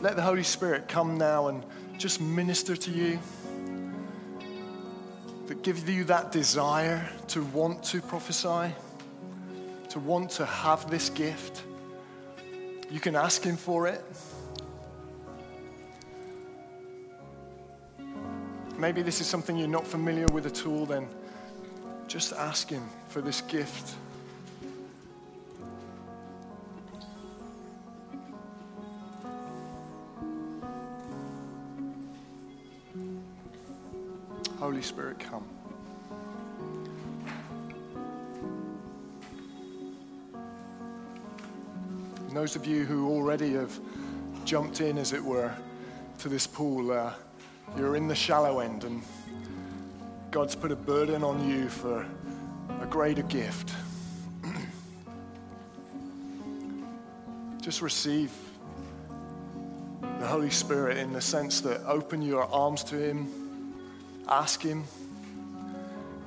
Let 0.01 0.15
the 0.15 0.21
Holy 0.21 0.43
Spirit 0.43 0.87
come 0.87 1.17
now 1.17 1.47
and 1.47 1.63
just 1.97 2.19
minister 2.19 2.75
to 2.75 2.91
you 2.91 3.19
that 5.47 5.61
give 5.61 5.87
you 5.87 6.03
that 6.05 6.31
desire 6.31 7.07
to 7.27 7.43
want 7.45 7.83
to 7.83 8.01
prophesy 8.01 8.73
to 9.91 9.99
want 9.99 10.29
to 10.29 10.45
have 10.45 10.89
this 10.89 11.09
gift, 11.09 11.63
you 12.89 13.01
can 13.01 13.13
ask 13.13 13.43
Him 13.43 13.57
for 13.57 13.87
it. 13.87 14.01
maybe 18.81 19.03
this 19.03 19.21
is 19.21 19.27
something 19.27 19.55
you're 19.57 19.67
not 19.67 19.85
familiar 19.85 20.25
with 20.33 20.47
at 20.47 20.65
all, 20.65 20.87
then 20.87 21.07
just 22.07 22.33
ask 22.33 22.67
Him 22.67 22.83
for 23.09 23.21
this 23.21 23.41
gift. 23.41 23.95
Holy 34.57 34.81
Spirit, 34.81 35.19
come. 35.19 35.47
And 42.27 42.35
those 42.35 42.55
of 42.55 42.65
you 42.65 42.85
who 42.85 43.09
already 43.09 43.53
have 43.53 43.79
jumped 44.43 44.81
in, 44.81 44.97
as 44.97 45.13
it 45.13 45.23
were, 45.23 45.53
to 46.17 46.29
this 46.29 46.47
pool, 46.47 46.91
uh, 46.91 47.13
you're 47.77 47.95
in 47.95 48.07
the 48.07 48.15
shallow 48.15 48.59
end, 48.59 48.83
and 48.83 49.01
God's 50.31 50.55
put 50.55 50.71
a 50.71 50.75
burden 50.75 51.23
on 51.23 51.47
you 51.49 51.69
for 51.69 52.05
a 52.81 52.85
greater 52.85 53.23
gift. 53.23 53.73
Just 57.61 57.81
receive 57.81 58.31
the 60.19 60.27
Holy 60.27 60.49
Spirit 60.49 60.97
in 60.97 61.13
the 61.13 61.21
sense 61.21 61.61
that 61.61 61.81
open 61.85 62.21
your 62.21 62.43
arms 62.43 62.83
to 62.85 62.95
Him, 62.95 63.73
ask 64.27 64.61
Him, 64.61 64.83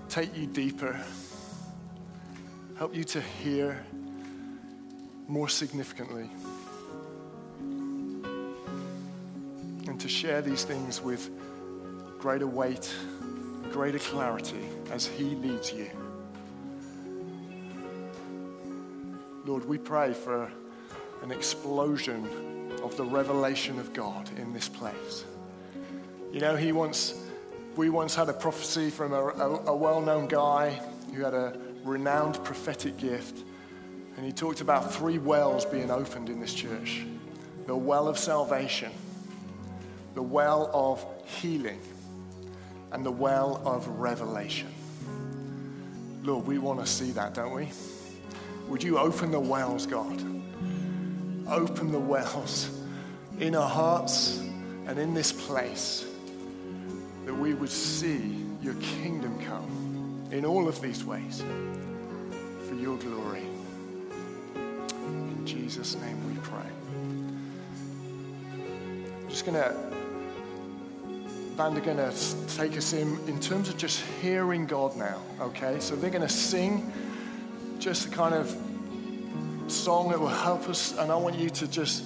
take 0.09 0.36
you 0.36 0.47
deeper, 0.47 0.99
help 2.76 2.95
you 2.95 3.05
to 3.05 3.20
hear 3.20 3.84
more 5.28 5.49
significantly, 5.49 6.28
to 10.05 10.09
share 10.11 10.43
these 10.43 10.65
things 10.65 11.01
with 11.01 11.31
greater 12.19 12.47
weight, 12.47 12.95
greater 13.73 13.99
clarity 13.99 14.69
as 14.91 15.07
He 15.07 15.25
leads 15.25 15.73
you. 15.73 15.91
Lord, 19.47 19.67
we 19.67 19.79
pray 19.79 20.13
for 20.13 20.53
an 21.23 21.33
explosion 21.33 22.29
of 22.83 22.95
the 22.99 23.05
revelation 23.07 23.79
of 23.81 23.95
God 23.95 24.29
in 24.37 24.53
this 24.53 24.69
place. 24.69 25.25
You 26.31 26.41
know, 26.41 26.55
he 26.55 26.73
once, 26.73 27.15
we 27.75 27.89
once 27.89 28.15
had 28.15 28.29
a 28.29 28.35
prophecy 28.35 28.91
from 28.91 29.15
a, 29.15 29.29
a, 29.29 29.73
a 29.73 29.75
well 29.75 30.03
known 30.03 30.29
guy 30.29 30.83
who 31.15 31.25
had 31.25 31.33
a 31.33 31.59
renowned 31.83 32.45
prophetic 32.45 32.99
gift, 32.99 33.43
and 34.19 34.27
he 34.27 34.33
talked 34.33 34.61
about 34.61 34.93
three 34.93 35.17
wells 35.17 35.65
being 35.65 35.91
opened 35.91 36.29
in 36.29 36.41
this 36.41 36.53
church 36.53 37.07
the 37.67 37.75
well 37.75 38.07
of 38.07 38.19
salvation, 38.19 38.93
the 40.15 40.23
well 40.23 40.71
of 40.73 41.05
healing, 41.27 41.81
and 42.93 43.05
the 43.05 43.11
well 43.11 43.61
of 43.65 43.87
revelation. 43.89 44.73
Lord, 46.23 46.47
we 46.47 46.59
want 46.59 46.81
to 46.81 46.87
see 46.87 47.11
that, 47.12 47.35
don't 47.35 47.53
we? 47.53 47.69
Would 48.69 48.83
you 48.83 48.99
open 48.99 49.31
the 49.31 49.41
wells, 49.41 49.87
God? 49.87 50.23
Open 51.49 51.93
the 51.93 51.99
wells 51.99 52.71
in 53.39 53.55
our 53.55 53.69
hearts 53.69 54.39
and 54.87 54.99
in 54.99 55.12
this 55.12 55.33
place 55.33 56.07
that 57.27 57.35
we 57.35 57.55
would 57.55 57.71
see 57.71 58.45
your 58.62 58.75
kingdom 58.75 59.39
come 59.45 60.29
in 60.31 60.45
all 60.45 60.69
of 60.69 60.81
these 60.81 61.05
ways 61.05 61.43
for 62.69 62.75
your 62.75 62.97
glory. 62.97 63.47
In 64.55 65.43
Jesus' 65.45 65.97
name 65.97 66.27
we 66.27 66.41
pray. 66.41 66.71
I'm 68.55 69.29
just 69.29 69.45
going 69.45 69.61
to, 69.61 69.77
band 71.57 71.77
are 71.79 71.81
going 71.81 71.97
to 71.97 72.57
take 72.57 72.77
us 72.77 72.93
in 72.93 73.19
in 73.29 73.39
terms 73.39 73.69
of 73.69 73.77
just 73.77 74.01
hearing 74.21 74.67
God 74.67 74.97
now, 74.97 75.23
okay? 75.41 75.79
So 75.81 75.95
they're 75.95 76.11
going 76.11 76.23
to 76.23 76.29
sing 76.29 76.93
just 77.79 78.09
a 78.09 78.11
kind 78.11 78.35
of 78.35 78.57
song 79.69 80.11
that 80.11 80.21
will 80.21 80.29
help 80.29 80.69
us, 80.69 80.97
and 80.99 81.13
I 81.13 81.17
want 81.17 81.39
you 81.39 81.51
to 81.51 81.69
just 81.69 82.05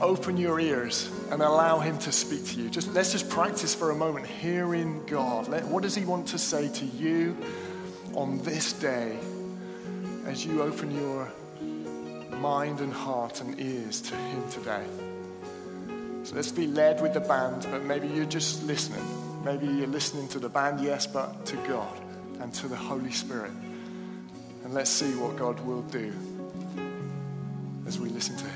open 0.00 0.36
your 0.36 0.60
ears 0.60 1.10
and 1.30 1.42
allow 1.42 1.78
him 1.78 1.98
to 1.98 2.12
speak 2.12 2.44
to 2.46 2.60
you. 2.60 2.68
Just 2.68 2.92
let's 2.92 3.12
just 3.12 3.28
practice 3.28 3.74
for 3.74 3.90
a 3.90 3.94
moment 3.94 4.26
hearing 4.26 5.04
God. 5.06 5.48
Let, 5.48 5.64
what 5.64 5.82
does 5.82 5.94
he 5.94 6.04
want 6.04 6.28
to 6.28 6.38
say 6.38 6.68
to 6.68 6.84
you 6.84 7.36
on 8.14 8.38
this 8.38 8.72
day 8.72 9.18
as 10.26 10.44
you 10.44 10.62
open 10.62 10.90
your 10.90 11.32
mind 12.38 12.80
and 12.80 12.92
heart 12.92 13.40
and 13.40 13.58
ears 13.60 14.00
to 14.02 14.14
him 14.14 14.48
today? 14.50 14.84
So 16.26 16.34
let's 16.34 16.50
be 16.50 16.66
led 16.66 17.00
with 17.00 17.14
the 17.14 17.20
band, 17.20 17.68
but 17.70 17.84
maybe 17.84 18.08
you're 18.08 18.24
just 18.24 18.64
listening. 18.64 19.04
Maybe 19.44 19.68
you're 19.68 19.86
listening 19.86 20.26
to 20.30 20.40
the 20.40 20.48
band, 20.48 20.80
yes, 20.80 21.06
but 21.06 21.46
to 21.46 21.56
God 21.68 21.96
and 22.40 22.52
to 22.54 22.66
the 22.66 22.74
Holy 22.74 23.12
Spirit. 23.12 23.52
And 24.64 24.74
let's 24.74 24.90
see 24.90 25.14
what 25.14 25.36
God 25.36 25.60
will 25.60 25.82
do 25.82 26.12
as 27.86 28.00
we 28.00 28.08
listen 28.08 28.36
to 28.38 28.44
him. 28.44 28.55